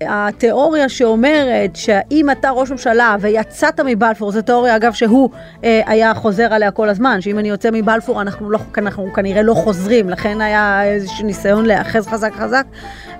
התיאוריה 0.00 0.88
שאומרת 0.88 1.76
שאם 1.76 2.30
אתה 2.30 2.50
ראש 2.50 2.70
ממשלה 2.70 3.16
ויצאת 3.20 3.80
מבלפור, 3.80 4.32
זו 4.32 4.42
תיאוריה 4.42 4.76
אגב 4.76 4.92
שהוא 4.92 5.30
אה, 5.64 5.80
היה 5.86 6.14
חוזר 6.14 6.54
עליה 6.54 6.70
כל 6.70 6.88
הזמן, 6.88 7.20
שאם 7.20 7.38
אני 7.38 7.48
יוצא 7.48 7.68
מבלפור 7.72 8.20
אנחנו, 8.20 8.50
לא, 8.50 8.58
אנחנו 8.78 9.12
כנראה 9.14 9.42
לא 9.42 9.54
חוזרים, 9.54 10.10
לכן 10.10 10.40
היה 10.40 10.84
איזשהו 10.84 11.26
ניסיון 11.26 11.66
להיאחז 11.66 12.06
חזק 12.06 12.32
חזק, 12.32 12.64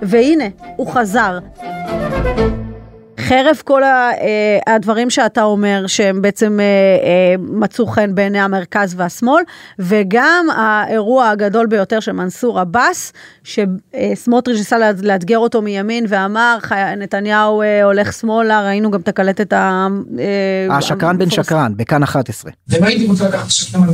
והנה, 0.01 0.45
הוא 0.75 0.87
חזר. 0.87 1.39
חרף 3.31 3.61
כל 3.61 3.83
אה, 3.83 4.11
הדברים 4.67 5.09
שאתה 5.09 5.43
אומר, 5.43 5.87
שהם 5.87 6.21
בעצם 6.21 6.59
אה, 6.59 6.65
אה, 6.65 7.35
מצאו 7.39 7.87
חן 7.87 8.15
בעיני 8.15 8.39
המרכז 8.39 8.93
והשמאל, 8.97 9.43
וגם 9.79 10.47
האירוע 10.55 11.29
הגדול 11.29 11.67
ביותר 11.67 11.99
של 11.99 12.11
מנסור 12.11 12.59
עבאס, 12.59 13.13
שסמוטריץ' 13.43 14.57
ניסה 14.57 14.77
לאתגר 15.01 15.37
אותו 15.37 15.61
מימין 15.61 16.05
ואמר, 16.09 16.57
נתניהו 16.97 17.61
הולך 17.83 18.13
שמאלה, 18.13 18.61
ראינו 18.65 18.91
גם 18.91 18.99
את 18.99 19.07
הקלטת 19.07 19.53
ה... 19.53 19.87
השקרן 20.69 21.17
בן 21.17 21.29
שקרן, 21.29 21.73
בכאן 21.75 22.03
11. 22.03 22.51
ואם 22.67 22.83
הייתי 22.83 23.07
רוצה 23.07 23.27
לקחת 23.27 23.49
שקרן 23.49 23.87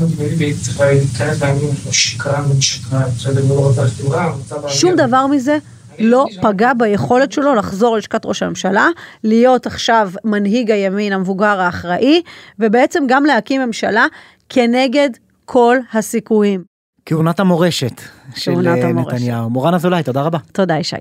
בן 2.49 2.61
שקרן, 2.61 3.03
בסדר, 3.17 3.41
לא 3.49 3.53
רוצה 3.53 3.83
לכתיבה, 3.83 4.31
שום 4.67 4.95
דבר 4.95 5.27
מזה. 5.27 5.57
לא 5.99 6.25
פגע 6.41 6.73
ביכולת 6.73 7.31
שלו 7.31 7.55
לחזור 7.55 7.95
ללשכת 7.95 8.25
ראש 8.25 8.43
הממשלה, 8.43 8.87
להיות 9.23 9.65
עכשיו 9.65 10.11
מנהיג 10.23 10.71
הימין 10.71 11.13
המבוגר 11.13 11.61
האחראי, 11.61 12.21
ובעצם 12.59 13.03
גם 13.07 13.25
להקים 13.25 13.61
ממשלה 13.61 14.05
כנגד 14.49 15.09
כל 15.45 15.77
הסיכויים. 15.93 16.63
כהונת 17.05 17.39
המורשת 17.39 18.01
של 18.35 18.67
אה, 18.67 18.93
נתניהו. 18.93 19.49
מורן 19.49 19.73
אזולאי, 19.73 20.03
תודה 20.03 20.21
רבה. 20.21 20.37
תודה, 20.51 20.77
ישי. 20.77 20.95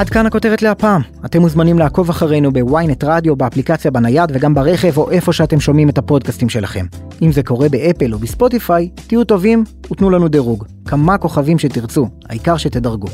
עד 0.00 0.10
כאן 0.10 0.26
הכותרת 0.26 0.62
להפעם. 0.62 1.02
אתם 1.24 1.40
מוזמנים 1.40 1.78
לעקוב 1.78 2.10
אחרינו 2.10 2.52
בוויינט 2.52 3.04
רדיו, 3.04 3.36
באפליקציה 3.36 3.90
בנייד 3.90 4.30
וגם 4.34 4.54
ברכב 4.54 4.98
או 4.98 5.10
איפה 5.10 5.32
שאתם 5.32 5.60
שומעים 5.60 5.88
את 5.88 5.98
הפודקאסטים 5.98 6.48
שלכם. 6.48 6.86
אם 7.22 7.32
זה 7.32 7.42
קורה 7.42 7.68
באפל 7.68 8.14
או 8.14 8.18
בספוטיפיי, 8.18 8.88
תהיו 9.06 9.24
טובים 9.24 9.64
ותנו 9.90 10.10
לנו 10.10 10.28
דירוג. 10.28 10.64
כמה 10.84 11.18
כוכבים 11.18 11.58
שתרצו, 11.58 12.08
העיקר 12.28 12.56
שתדרגו. 12.56 13.08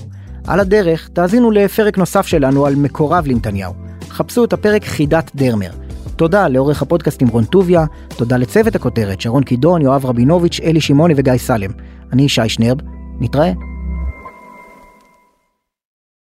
על 0.47 0.61
הדרך, 0.61 1.09
תאזינו 1.13 1.51
לפרק 1.51 1.99
נוסף 1.99 2.27
שלנו 2.27 2.67
על 2.67 2.75
מקורב 2.75 3.27
לנתניהו. 3.27 3.73
חפשו 4.09 4.45
את 4.45 4.53
הפרק 4.53 4.85
חידת 4.85 5.31
דרמר. 5.35 5.71
תודה 6.17 6.49
לעורך 6.49 6.83
הפודקאסטים 6.83 7.29
רון 7.29 7.45
טוביה, 7.45 7.85
תודה 8.17 8.37
לצוות 8.37 8.75
הכותרת 8.75 9.21
שרון 9.21 9.43
קידון, 9.43 9.83
יואב 9.83 10.07
רבינוביץ', 10.07 10.61
אלי 10.65 10.81
שמעוני 10.81 11.15
וגיא 11.17 11.37
סלם. 11.37 11.71
אני 12.13 12.23
ישי 12.23 12.49
שנרב, 12.49 12.79
נתראה. 13.21 13.53